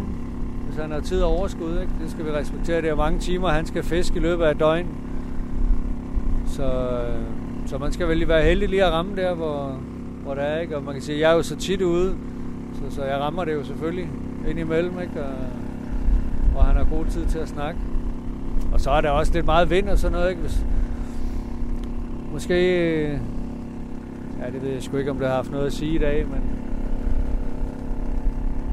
[0.66, 1.92] hvis han har tid og overskud, ikke?
[2.03, 2.82] Det skal vi respektere.
[2.82, 4.86] Det er mange timer, han skal fiske i løbet af et døgn.
[6.47, 7.22] Så, øh,
[7.66, 9.76] så man skal vel være heldig lige at ramme der, hvor,
[10.22, 10.76] hvor der er, ikke?
[10.76, 12.14] Og man kan sige, jeg er jo så tit ude,
[12.74, 14.09] så, så jeg rammer det jo selvfølgelig
[14.49, 15.20] ind imellem, ikke?
[15.20, 15.64] Og,
[16.55, 17.81] og han har god tid til at snakke.
[18.73, 20.43] Og så er der også lidt meget vind og sådan noget, ikke?
[20.43, 20.67] Hvis,
[22.33, 23.21] måske
[24.45, 26.27] Ja, det ved jeg sgu ikke, om det har haft noget at sige i dag,
[26.31, 26.41] men...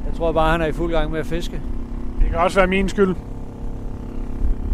[0.05, 1.61] Jeg tror bare, han er i fuld gang med at fiske.
[2.19, 3.15] Det kan også være min skyld.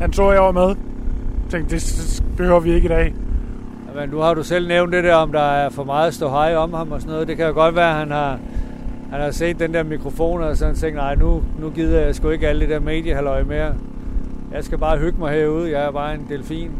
[0.01, 0.67] Han så jeg over med.
[0.67, 3.13] Jeg tænkte, det behøver vi ikke i dag.
[3.95, 6.55] Men nu har du selv nævnt det der, om der er for meget stå hej
[6.55, 7.27] om ham og sådan noget.
[7.27, 8.39] Det kan jo godt være, at han har,
[9.11, 12.15] han har set den der mikrofon, og så han tænkt, nej, nu, nu gider jeg
[12.15, 13.73] sgu ikke alle det der mediehalløj mere.
[14.53, 15.71] Jeg skal bare hygge mig herude.
[15.71, 16.71] Jeg er bare en delfin.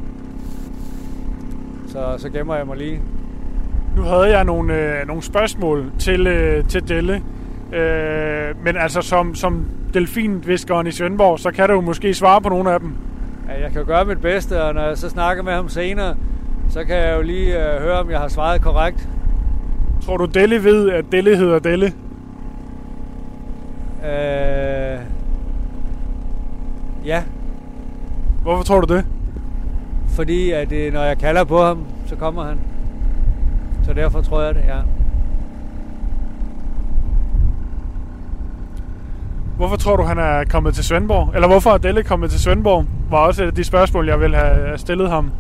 [1.87, 3.01] Så, så gemmer jeg mig lige.
[3.95, 7.23] Nu havde jeg nogle, øh, nogle spørgsmål til, øh, til Delle.
[7.73, 12.71] Øh, men altså, som, som delfinviskeren i Svendborg, så kan du måske svare på nogle
[12.71, 12.91] af dem.
[13.49, 16.15] Ja, jeg kan gøre mit bedste, og når jeg så snakker med ham senere,
[16.69, 19.09] så kan jeg jo lige øh, høre, om jeg har svaret korrekt.
[20.05, 21.93] Tror du, Delle ved, at Delle hedder Delle?
[24.03, 24.99] Øh,
[27.05, 27.23] ja,
[28.41, 29.05] Hvorfor tror du det?
[30.09, 32.57] fordi at øh, når jeg kalder på ham, så kommer han.
[33.85, 34.77] Så derfor tror jeg det, ja.
[39.57, 41.31] Hvorfor tror du, han er kommet til Svendborg?
[41.35, 42.85] Eller hvorfor er Delle kommet til Svendborg?
[43.09, 45.31] Var også et af de spørgsmål, jeg ville have stillet ham.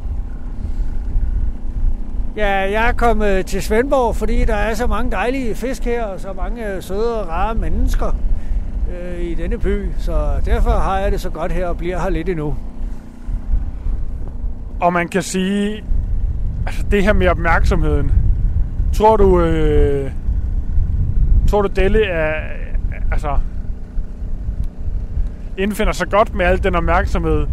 [2.35, 6.19] Ja, jeg er kommet til Svendborg, fordi der er så mange dejlige fisk her, og
[6.19, 8.15] så mange søde og rare mennesker
[8.89, 9.89] øh, i denne by.
[9.97, 12.55] Så derfor har jeg det så godt her og bliver her lidt endnu.
[14.79, 15.83] Og man kan sige,
[16.65, 18.11] altså det her med opmærksomheden.
[18.93, 20.11] Tror du, øh,
[21.47, 22.33] tror du Delle er,
[23.11, 23.37] altså,
[25.57, 27.47] indfinder sig godt med al den opmærksomhed?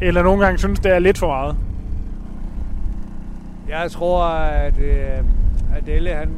[0.00, 1.56] Eller nogle gange synes, det er lidt for meget?
[3.68, 5.24] Jeg tror, at øh,
[5.76, 6.28] Adele, han,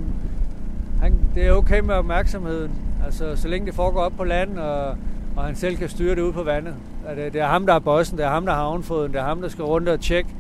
[1.03, 2.88] han, det er okay med opmærksomheden.
[3.09, 4.97] Altså, så længe det foregår op på land, og,
[5.37, 6.75] og han selv kan styre det ud på vandet.
[7.07, 9.21] Er det, det er ham, der er bossen, det er ham, der har havnfoden, det
[9.21, 10.31] er ham, der skal rundt og tjekke,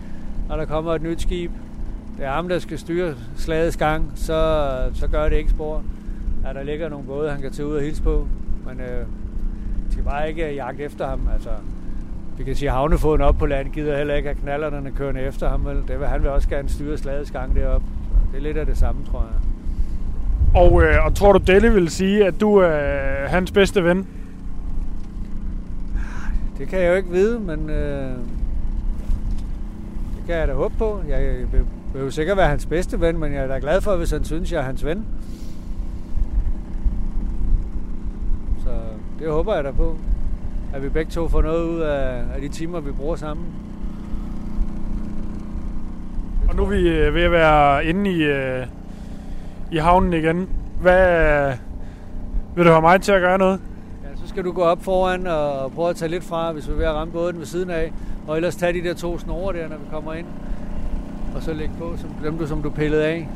[0.48, 1.50] når der kommer et nyt skib.
[2.18, 5.82] Det er ham, der skal styre slagets gang, så, så gør det ikke spor.
[6.44, 8.26] Ja, der ligger nogle både, han kan tage ud og hilse på,
[8.66, 9.06] men øh,
[9.86, 11.20] de skal bare ikke jagte efter ham.
[11.34, 11.50] Altså,
[12.38, 15.48] vi kan sige, at havnefoden op på land gider heller ikke at knallerne kørende efter
[15.48, 15.64] ham.
[15.64, 15.76] Vel?
[15.88, 17.86] Det vil, han vil også gerne styre slagets gang deroppe.
[18.32, 19.57] Det er lidt af det samme, tror jeg.
[20.54, 24.06] Og, øh, og tror du, Delle vil sige, at du er hans bedste ven?
[26.58, 28.10] Det kan jeg jo ikke vide, men øh,
[30.16, 31.00] det kan jeg da håbe på.
[31.08, 31.46] Jeg, jeg
[31.94, 34.24] vil, jo sikkert være hans bedste ven, men jeg er da glad for, hvis han
[34.24, 35.06] synes, jeg er hans ven.
[38.64, 38.70] Så
[39.18, 39.96] det håber jeg da på.
[40.74, 43.46] At vi begge to får noget ud af, af de timer, vi bruger sammen.
[46.48, 48.66] Og nu er vi øh, ved at være inde i, øh,
[49.72, 50.48] i havnen igen.
[50.80, 51.52] Hvad
[52.56, 53.60] vil du have mig til at gøre noget?
[54.02, 56.72] Ja, så skal du gå op foran og prøve at tage lidt fra, hvis vi
[56.72, 57.92] er ved at ramme båden ved siden af.
[58.28, 60.26] Og ellers tage de der to snore der, når vi kommer ind.
[61.34, 63.28] Og så lægge på som, dem, du, som du pillede af.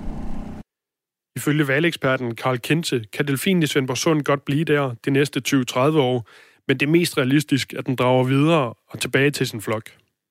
[1.37, 5.79] Ifølge valgeksperten Karl Kente kan delfinen i Svendborg Sund godt blive der de næste 20-30
[5.79, 6.27] år,
[6.69, 9.83] men det er mest realistisk, at den drager videre og tilbage til sin flok.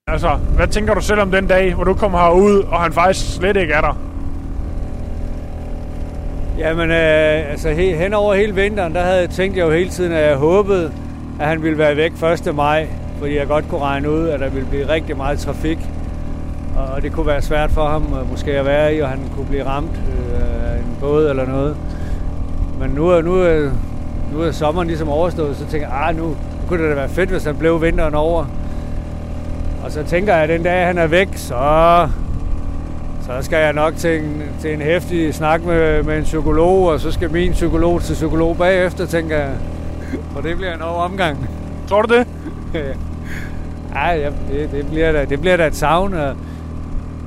[0.07, 3.35] Altså, hvad tænker du selv om den dag, hvor du kommer herud, og han faktisk
[3.35, 4.20] slet ikke er der?
[6.57, 9.89] Jamen, øh, altså he, hen over hele vinteren, der havde jeg tænkt jeg jo hele
[9.89, 10.91] tiden, at jeg håbede,
[11.39, 12.11] at han ville være væk
[12.47, 12.55] 1.
[12.55, 12.87] maj,
[13.19, 15.77] fordi jeg godt kunne regne ud, at der ville blive rigtig meget trafik.
[16.75, 19.45] Og, det kunne være svært for ham øh, måske at være i, og han kunne
[19.45, 19.91] blive ramt
[20.33, 21.75] øh, af en båd eller noget.
[22.79, 23.69] Men nu, er- nu, er-
[24.33, 26.35] nu er sommeren ligesom overstået, så tænker jeg, ah, nu, nu
[26.67, 28.45] kunne det da være fedt, hvis han blev vinteren over.
[29.83, 31.55] Og så tænker jeg, at den dag han er væk, så,
[33.25, 36.99] så skal jeg nok til en, til en hæftig snak med, med en psykolog, og
[36.99, 39.51] så skal min psykolog til psykolog bagefter, tænker jeg.
[40.35, 41.49] Og det bliver en over omgang.
[41.87, 42.27] Tror du det?
[43.95, 46.13] Ej, ja, det, det, bliver da, det bliver da et savn.
[46.13, 46.35] Og,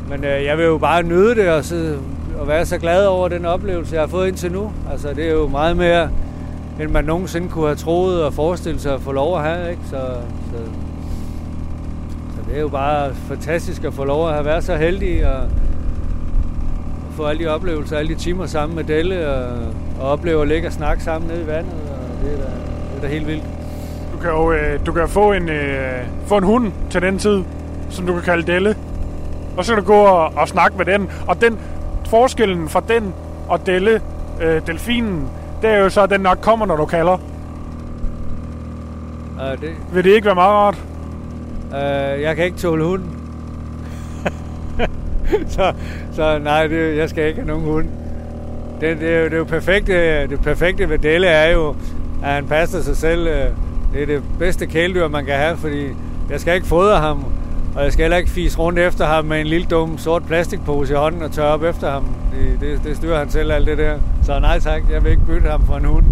[0.09, 1.97] men øh, jeg vil jo bare nyde det og, så,
[2.38, 4.72] og være så glad over den oplevelse, jeg har fået indtil nu.
[4.90, 6.09] Altså, det er jo meget mere,
[6.80, 9.70] end man nogensinde kunne have troet og forestillet sig at få lov at have.
[9.70, 9.82] Ikke?
[9.90, 9.97] Så,
[10.53, 10.59] så,
[12.34, 15.42] så det er jo bare fantastisk at få lov at have været så heldig og,
[17.15, 19.59] få alle de oplevelser, alle de timer sammen med Delle og,
[20.01, 21.73] og opleve at ligge og snakke sammen nede i vandet.
[21.73, 22.51] Og det, er da,
[22.91, 23.45] det er da helt vildt.
[24.12, 27.45] Du kan jo øh, du kan få, en, øh, få en hund til den tid,
[27.91, 28.77] som du kan kalde Delle.
[29.57, 31.11] Og så kan du gå og, og snakke med den.
[31.27, 31.59] Og den
[32.07, 33.15] forskellen fra den
[33.49, 34.01] og Delle,
[34.43, 35.29] øh, delfinen,
[35.62, 37.19] det er jo så, at den nok kommer, når du kalder.
[39.39, 40.79] Og det, Vil det ikke være meget rart?
[41.73, 43.03] Øh, jeg kan ikke tåle hund.
[45.57, 45.72] så,
[46.12, 47.87] så nej, det, jeg skal ikke have nogen hund.
[48.81, 51.68] Det, det, er jo, det, er jo perfekte, øh, det perfekte ved Delle er jo,
[52.25, 53.27] at han passer sig selv.
[53.27, 53.47] Øh.
[53.95, 55.87] Det er det bedste kæledyr, man kan have, fordi
[56.31, 57.25] jeg skal ikke fodre ham.
[57.77, 60.93] Og jeg skal heller ikke fise rundt efter ham med en lille dum sort plastikpose
[60.93, 62.05] i hånden og tørre op efter ham.
[62.33, 63.99] Det, det, det styrer han selv alt det der.
[64.25, 66.05] Så nej tak, jeg vil ikke bytte ham for en hund.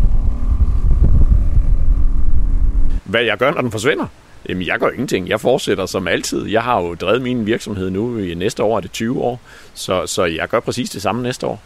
[3.05, 4.07] Hvad jeg gør, når den forsvinder?
[4.49, 5.29] Jamen, jeg gør ingenting.
[5.29, 6.47] Jeg fortsætter som altid.
[6.47, 9.41] Jeg har jo drevet min virksomhed nu i næste år, er det 20 år.
[9.75, 11.63] Så, så jeg gør præcis det samme næste år.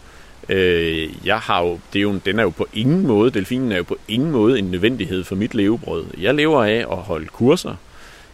[0.48, 3.76] Øh, jeg har jo, det er jo, den er jo på ingen måde, delfinen er
[3.76, 6.04] jo på ingen måde en nødvendighed for mit levebrød.
[6.18, 7.74] Jeg lever af at holde kurser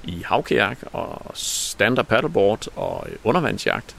[0.05, 3.97] i havkajak og stand-up paddleboard og undervandsjagt.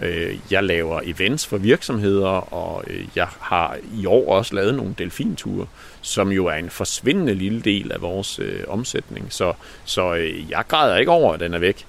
[0.00, 4.94] Øh, jeg laver events for virksomheder, og øh, jeg har i år også lavet nogle
[4.98, 5.66] delfinture,
[6.04, 9.32] som jo er en forsvindende lille del af vores øh, omsætning.
[9.32, 9.52] Så,
[9.84, 11.86] så øh, jeg græder ikke over, at den er væk.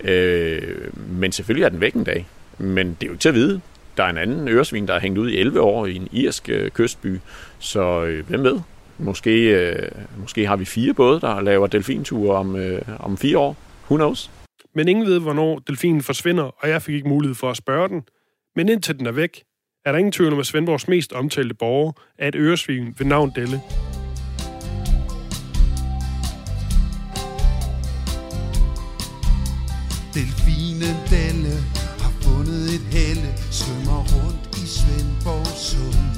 [0.00, 2.26] Øh, men selvfølgelig er den væk en dag.
[2.58, 3.60] Men det er jo ikke til at vide.
[3.96, 6.48] Der er en anden øresvin, der er hængt ud i 11 år i en irsk
[6.48, 7.20] øh, kystby.
[7.58, 8.60] Så øh, hvem ved?
[8.98, 13.56] Måske, øh, måske har vi fire både, der laver delfinture om, øh, om fire år.
[13.84, 14.30] Who knows?
[14.74, 18.02] Men ingen ved, hvornår delfinen forsvinder, og jeg fik ikke mulighed for at spørge den.
[18.56, 19.42] Men indtil den er væk,
[19.86, 23.32] er der ingen tvivl om, at Svendborgs mest omtalte borger er et øresvin ved navn
[23.34, 23.60] Delle.
[30.14, 31.56] Delfinen Delle
[32.02, 36.14] har fundet et helle, svømmer rundt i Svendborg Sund.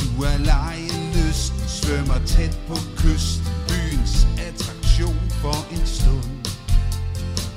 [0.00, 6.30] Du er lejelysten, svømmer tæt på kysten, byens attraktion for en stund.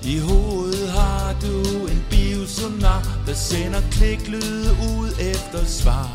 [0.03, 1.55] I hovedet har du
[1.93, 2.16] en
[2.47, 6.09] biosonar, der sender kliklyde ud efter svar.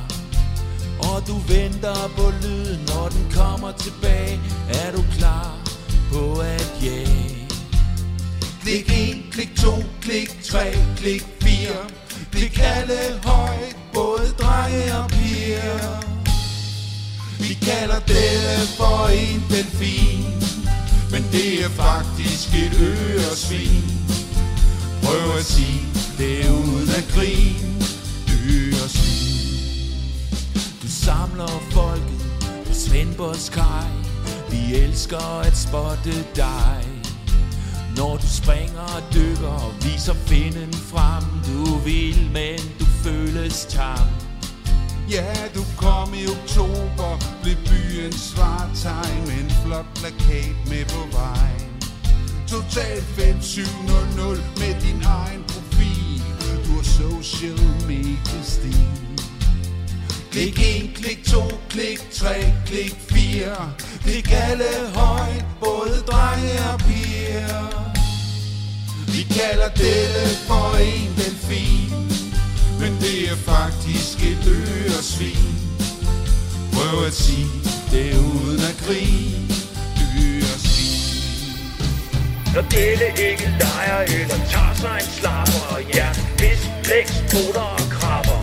[0.98, 5.56] Og du venter på lyden, når den kommer tilbage, er du klar
[6.12, 7.48] på at jage.
[8.62, 9.70] Klik 1, klik 2,
[10.00, 11.68] klik 3, klik 4
[12.32, 16.02] Klik alle højt, både drenge og piger.
[17.38, 20.24] Vi kalder det for en delfin.
[21.10, 24.21] Men det er faktisk et øresvin.
[25.02, 25.86] Prøv at sige
[26.18, 27.72] det uden at grine.
[28.50, 29.92] Øresvin
[30.82, 32.22] Du samler folket
[32.66, 33.88] på Svendborgs kaj.
[34.50, 36.92] Vi elsker at spotte dig.
[37.96, 41.24] Når du springer og dykker og viser finden frem.
[41.48, 44.08] Du vil, men du føles tam.
[45.10, 47.10] Ja, du kom i oktober
[47.42, 49.20] Blev byens svartegn.
[49.26, 51.72] Med en flot plakat med på vejen.
[52.48, 54.61] Total 5700
[57.42, 58.88] har social media stil
[60.30, 63.72] Klik 1, klik 2, klik 3, klik 4
[64.02, 67.92] Klik alle højt, både drenge og piger.
[69.06, 71.92] Vi kalder dette for en delfin
[72.80, 75.54] Men det er faktisk et øresvin.
[76.72, 77.48] Prøv at sige
[77.90, 79.51] det uden at grine.
[82.54, 88.42] Når dette ikke leger eller tager sig en slapper Ja, hvis læks, poter og krabber.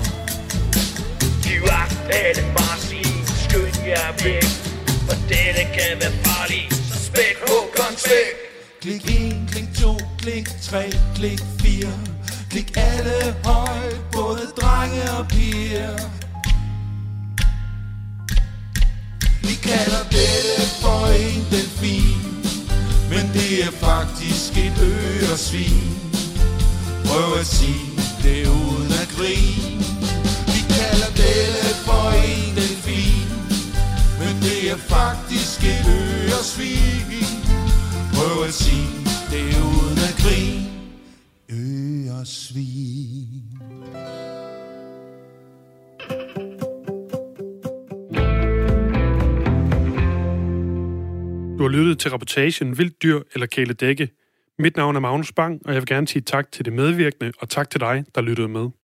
[1.43, 4.49] Giv agt alle marsin, skynd jer væk.
[5.07, 8.49] For dette kan være farligt, så spæk hukkeren væk
[8.81, 11.87] Klik 1, klik 2, klik 3, klik 4
[12.49, 15.97] Klik alle højt, både drenge og piger.
[19.41, 22.18] Vi kalder dette for en delfin.
[23.09, 25.89] Men det er faktisk et øresvin.
[27.05, 27.85] Prøv at sige
[28.23, 29.79] det uden at grine.
[30.53, 33.27] Vi kalder dette for en delfin.
[34.19, 37.25] Men det er faktisk et øresvin.
[38.13, 38.89] Prøv at sige
[39.31, 40.65] det uden at grine.
[41.51, 43.38] Øresvin.
[51.59, 54.09] Du har lyttet til reportagen Vildt dyr eller kæledække.
[54.59, 57.49] Mit navn er Magnus Bang, og jeg vil gerne sige tak til det medvirkende, og
[57.49, 58.69] tak til dig, der lyttede med.